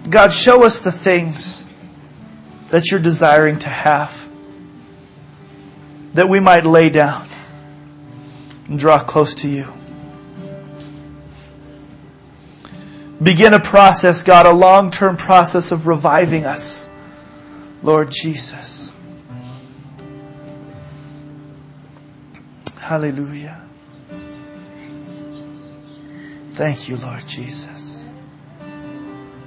[0.09, 1.67] God, show us the things
[2.71, 4.27] that you're desiring to have,
[6.15, 7.27] that we might lay down
[8.69, 9.73] and draw close to you.
[13.23, 16.91] Begin a process, God, a long term process of reviving us,
[17.83, 18.93] Lord Jesus.
[22.79, 23.63] Hallelujah.
[26.51, 28.09] Thank you, Lord Jesus.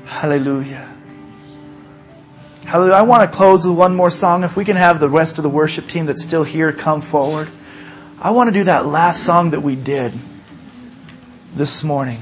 [0.05, 0.93] Hallelujah.
[2.65, 2.93] Hallelujah.
[2.93, 4.43] I want to close with one more song.
[4.43, 7.47] If we can have the rest of the worship team that's still here come forward.
[8.21, 10.11] I want to do that last song that we did
[11.53, 12.19] this morning.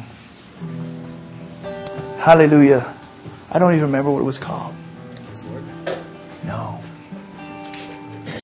[2.19, 2.93] Hallelujah.
[3.49, 4.75] I don't even remember what it was called.